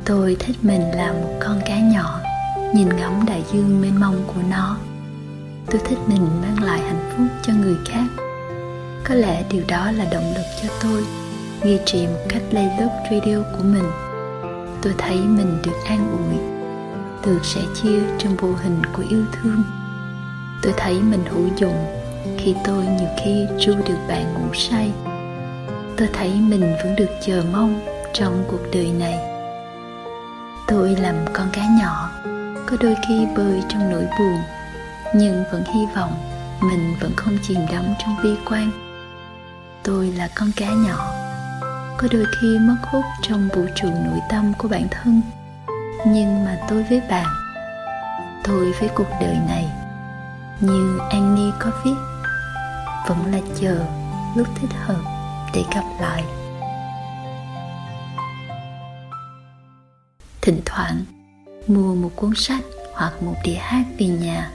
Tôi 0.06 0.38
thích 0.39 0.56
mình 0.62 0.82
là 0.91 1.14
một 1.14 1.34
con 1.39 1.62
cá 1.66 1.80
nhỏ, 1.80 2.20
nhìn 2.76 2.89
ngắm 2.98 3.26
đại 3.28 3.43
dương 3.54 3.82
mênh 3.82 4.00
mông 4.00 4.24
của 4.28 4.41
nó. 4.50 4.78
Tôi 5.72 5.82
thích 5.86 5.98
mình 6.08 6.28
mang 6.41 6.64
lại 6.64 6.80
hạnh 6.80 7.12
phúc 7.12 7.28
cho 7.41 7.54
người 7.54 7.76
khác. 7.86 8.08
Có 9.04 9.16
lẽ 9.16 9.43
điều 9.52 9.64
đó 9.68 9.91
là 9.91 10.06
động 10.12 10.34
lực 10.36 10.45
cho 10.64 10.70
tôi, 10.84 11.04
duy 11.64 11.80
trì 11.86 12.08
một 12.08 12.26
cách 12.30 12.41
lay 12.52 12.66
lớp 12.80 12.89
radio 13.12 13.38
của 13.58 13.64
mình. 13.64 13.89
Tôi 14.82 14.93
thấy 14.98 15.16
mình 15.18 15.58
được 15.64 15.78
an 15.88 16.12
ủi, 16.12 16.39
được 17.26 17.45
sẻ 17.45 17.62
chia 17.82 18.00
trong 18.18 18.36
vô 18.36 18.54
hình 18.64 18.82
của 18.93 19.04
yêu 19.10 19.24
thương. 19.32 19.64
Tôi 20.62 20.74
thấy 20.78 21.02
mình 21.02 21.26
hữu 21.30 21.48
dụng 21.58 21.86
khi 22.38 22.56
tôi 22.66 22.86
nhiều 22.86 23.10
khi 23.24 23.45
ru 23.58 23.74
được 23.74 24.00
bạn 24.08 24.34
ngủ 24.34 24.54
say 24.54 24.91
tôi 25.98 26.10
thấy 26.14 26.30
mình 26.30 26.76
vẫn 26.84 26.95
được 26.95 27.10
chờ 27.22 27.43
mong 27.52 27.80
trong 28.14 28.43
cuộc 28.48 28.62
đời 28.74 28.91
này. 28.91 29.20
Tôi 30.68 30.95
làm 30.95 31.16
con 31.34 31.50
cá 31.54 31.62
nhỏ, 31.80 32.10
có 32.66 32.78
đôi 32.80 32.95
khi 33.08 33.28
bơi 33.36 33.64
trong 33.70 33.89
nỗi 33.89 34.08
buồn, 34.20 34.38
nhưng 35.16 35.43
vẫn 35.52 35.64
hy 35.74 35.86
vọng 35.95 36.14
mình 36.62 36.95
vẫn 37.02 37.12
không 37.16 37.38
chìm 37.48 37.60
đắm 37.72 37.86
trong 38.00 38.16
bi 38.24 38.30
quan. 38.45 38.72
Tôi 39.84 40.08
là 40.08 40.30
con 40.36 40.52
cá 40.56 40.70
nhỏ, 40.70 41.12
có 41.98 42.08
đôi 42.12 42.26
khi 42.41 42.58
mất 42.60 42.78
hút 42.91 43.04
trong 43.22 43.50
vũ 43.56 43.62
trụ 43.76 43.88
nội 43.88 44.20
tâm 44.30 44.54
của 44.58 44.68
bản 44.68 44.88
thân. 44.91 45.22
Nhưng 46.08 46.45
mà 46.45 46.58
tôi 46.70 46.86
với 46.89 47.02
bạn, 47.10 47.28
tôi 48.43 48.72
với 48.80 48.89
cuộc 48.95 49.10
đời 49.22 49.38
này, 49.48 49.72
như 50.60 51.00
Annie 51.10 51.52
có 51.60 51.72
viết, 51.86 51.95
vẫn 53.08 53.32
là 53.32 53.39
chờ 53.62 53.80
lúc 54.36 54.48
thích 54.62 54.72
hợp 54.86 55.16
để 55.58 55.64
gặp 55.76 55.86
lại. 55.99 56.24
Thỉnh 60.41 60.62
thoảng, 60.66 61.05
mua 61.68 61.95
một 61.95 62.12
cuốn 62.16 62.32
sách 62.36 62.64
hoặc 62.93 63.24
một 63.24 63.36
đĩa 63.43 63.55
hát 63.55 63.84
về 63.99 64.08
nhà. 64.08 64.51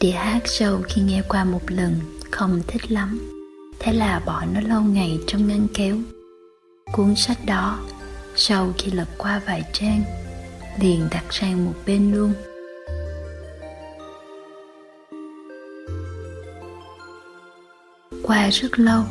Đĩa 0.00 0.10
hát 0.10 0.40
sau 0.44 0.80
khi 0.88 1.02
nghe 1.02 1.22
qua 1.28 1.44
một 1.44 1.60
lần 1.68 2.00
không 2.30 2.62
thích 2.66 2.92
lắm, 2.92 3.20
thế 3.78 3.92
là 3.92 4.20
bỏ 4.26 4.44
nó 4.52 4.60
lâu 4.60 4.82
ngày 4.82 5.18
trong 5.26 5.48
ngăn 5.48 5.66
kéo. 5.74 5.96
Cuốn 6.92 7.14
sách 7.16 7.38
đó, 7.46 7.78
sau 8.36 8.72
khi 8.78 8.90
lật 8.90 9.08
qua 9.18 9.40
vài 9.46 9.62
trang, 9.72 10.02
liền 10.80 11.08
đặt 11.10 11.24
sang 11.30 11.64
một 11.64 11.74
bên 11.86 12.12
luôn. 12.12 12.32
Qua 18.22 18.48
rất 18.50 18.78
lâu 18.78 19.04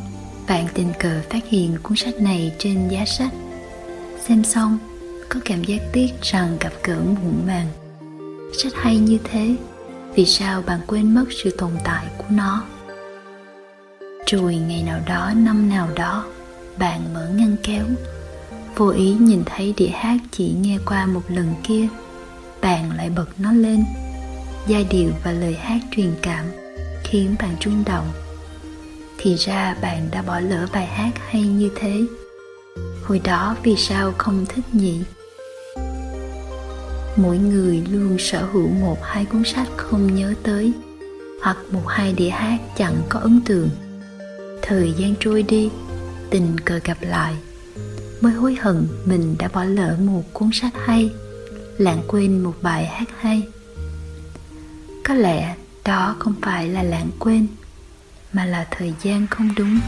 bạn 0.49 0.67
tình 0.73 0.93
cờ 0.99 1.21
phát 1.29 1.45
hiện 1.49 1.77
cuốn 1.83 1.97
sách 1.97 2.21
này 2.21 2.51
trên 2.59 2.87
giá 2.87 3.05
sách. 3.05 3.33
Xem 4.27 4.43
xong, 4.43 4.77
có 5.29 5.39
cảm 5.45 5.63
giác 5.63 5.81
tiếc 5.91 6.09
rằng 6.21 6.57
gặp 6.59 6.73
gỡ 6.83 6.95
muộn 6.95 7.47
màng. 7.47 7.67
Sách 8.57 8.73
hay 8.75 8.97
như 8.97 9.17
thế, 9.23 9.55
vì 10.15 10.25
sao 10.25 10.61
bạn 10.61 10.79
quên 10.87 11.13
mất 11.13 11.25
sự 11.43 11.55
tồn 11.57 11.71
tại 11.83 12.05
của 12.17 12.25
nó? 12.29 12.63
Rồi 14.27 14.55
ngày 14.55 14.83
nào 14.83 14.99
đó, 15.05 15.31
năm 15.35 15.69
nào 15.69 15.89
đó, 15.95 16.25
bạn 16.77 17.13
mở 17.13 17.29
ngăn 17.35 17.55
kéo. 17.63 17.85
Vô 18.75 18.89
ý 18.89 19.13
nhìn 19.13 19.43
thấy 19.45 19.73
đĩa 19.77 19.87
hát 19.87 20.17
chỉ 20.31 20.53
nghe 20.61 20.77
qua 20.85 21.05
một 21.05 21.23
lần 21.27 21.53
kia, 21.63 21.87
bạn 22.61 22.91
lại 22.97 23.09
bật 23.09 23.27
nó 23.37 23.51
lên. 23.51 23.83
Giai 24.67 24.83
điệu 24.89 25.09
và 25.23 25.31
lời 25.31 25.55
hát 25.59 25.79
truyền 25.91 26.13
cảm 26.21 26.45
khiến 27.03 27.35
bạn 27.39 27.55
rung 27.65 27.83
động 27.85 28.11
thì 29.21 29.35
ra 29.35 29.75
bạn 29.81 30.09
đã 30.11 30.21
bỏ 30.21 30.39
lỡ 30.39 30.67
bài 30.73 30.85
hát 30.85 31.11
hay 31.29 31.41
như 31.41 31.69
thế. 31.75 32.01
Hồi 33.03 33.21
đó 33.23 33.55
vì 33.63 33.75
sao 33.75 34.13
không 34.17 34.45
thích 34.45 34.65
nhỉ? 34.71 35.01
Mỗi 37.15 37.37
người 37.37 37.83
luôn 37.91 38.17
sở 38.19 38.45
hữu 38.45 38.69
một 38.69 38.97
hai 39.03 39.25
cuốn 39.25 39.43
sách 39.43 39.67
không 39.77 40.15
nhớ 40.15 40.33
tới, 40.43 40.73
hoặc 41.41 41.57
một 41.71 41.87
hai 41.87 42.13
đĩa 42.13 42.29
hát 42.29 42.57
chẳng 42.77 43.01
có 43.09 43.19
ấn 43.19 43.41
tượng. 43.45 43.69
Thời 44.61 44.93
gian 44.97 45.13
trôi 45.19 45.43
đi, 45.43 45.69
tình 46.29 46.59
cờ 46.65 46.79
gặp 46.83 46.97
lại, 47.01 47.35
mới 48.21 48.33
hối 48.33 48.55
hận 48.61 48.87
mình 49.05 49.35
đã 49.39 49.49
bỏ 49.53 49.63
lỡ 49.63 49.97
một 49.99 50.23
cuốn 50.33 50.49
sách 50.53 50.73
hay, 50.85 51.11
lãng 51.77 52.01
quên 52.07 52.43
một 52.43 52.53
bài 52.61 52.85
hát 52.85 53.09
hay. 53.19 53.47
Có 55.03 55.13
lẽ 55.13 55.55
đó 55.85 56.15
không 56.19 56.33
phải 56.41 56.69
là 56.69 56.83
lãng 56.83 57.09
quên 57.19 57.47
mà 58.33 58.45
là 58.45 58.67
thời 58.71 58.93
gian 59.01 59.27
không 59.27 59.49
đúng. 59.57 59.79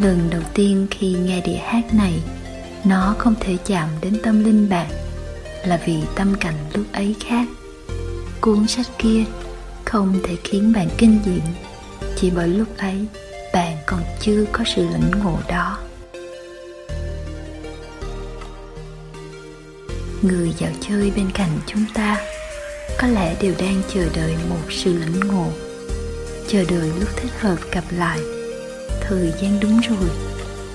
Lần 0.00 0.30
đầu 0.30 0.42
tiên 0.54 0.86
khi 0.90 1.12
nghe 1.12 1.40
đĩa 1.40 1.56
hát 1.56 1.94
này, 1.94 2.22
nó 2.84 3.14
không 3.18 3.34
thể 3.40 3.56
chạm 3.64 3.88
đến 4.00 4.16
tâm 4.22 4.44
linh 4.44 4.68
bạn, 4.68 4.90
là 5.64 5.80
vì 5.84 5.98
tâm 6.14 6.34
cảnh 6.40 6.54
lúc 6.74 6.86
ấy 6.92 7.16
khác. 7.20 7.46
Cuốn 8.40 8.66
sách 8.68 8.86
kia 8.98 9.24
không 9.84 10.20
thể 10.24 10.36
khiến 10.44 10.72
bạn 10.72 10.88
kinh 10.98 11.18
diệm 11.24 11.44
chỉ 12.16 12.30
bởi 12.30 12.48
lúc 12.48 12.68
ấy 12.78 13.06
bạn 13.52 13.76
còn 13.86 14.02
chưa 14.20 14.44
có 14.52 14.64
sự 14.76 14.82
lĩnh 14.82 15.10
ngộ 15.24 15.38
đó. 15.48 15.78
Người 20.22 20.54
dạo 20.58 20.70
chơi 20.80 21.12
bên 21.16 21.30
cạnh 21.34 21.58
chúng 21.66 21.84
ta 21.94 22.20
có 22.98 23.06
lẽ 23.06 23.36
đều 23.42 23.54
đang 23.58 23.82
chờ 23.94 24.08
đợi 24.14 24.36
một 24.48 24.56
sự 24.70 24.98
lĩnh 24.98 25.20
ngộ 25.20 25.46
chờ 26.48 26.64
đợi 26.68 26.90
lúc 27.00 27.08
thích 27.16 27.32
hợp 27.40 27.56
gặp 27.72 27.84
lại. 27.90 28.20
Thời 29.00 29.32
gian 29.42 29.60
đúng 29.60 29.80
rồi, 29.80 30.08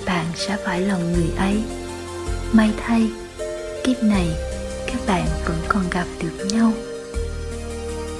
bạn 0.06 0.26
sẽ 0.36 0.58
phải 0.66 0.82
lòng 0.82 1.14
người 1.14 1.30
ấy. 1.38 1.62
May 2.54 2.72
thay, 2.78 3.10
kiếp 3.84 4.04
này 4.04 4.28
các 4.88 5.00
bạn 5.08 5.28
vẫn 5.46 5.58
còn 5.68 5.84
gặp 5.92 6.06
được 6.22 6.46
nhau. 6.46 6.74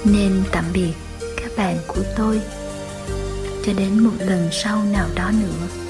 Nên 0.04 0.42
tạm 0.52 0.64
biệt 0.72 0.92
các 1.36 1.52
bạn 1.56 1.78
của 1.86 2.02
tôi. 2.16 2.40
Cho 3.66 3.72
đến 3.72 3.98
một 4.04 4.12
lần 4.18 4.48
sau 4.52 4.84
nào 4.84 5.08
đó 5.14 5.30
nữa. 5.30 5.87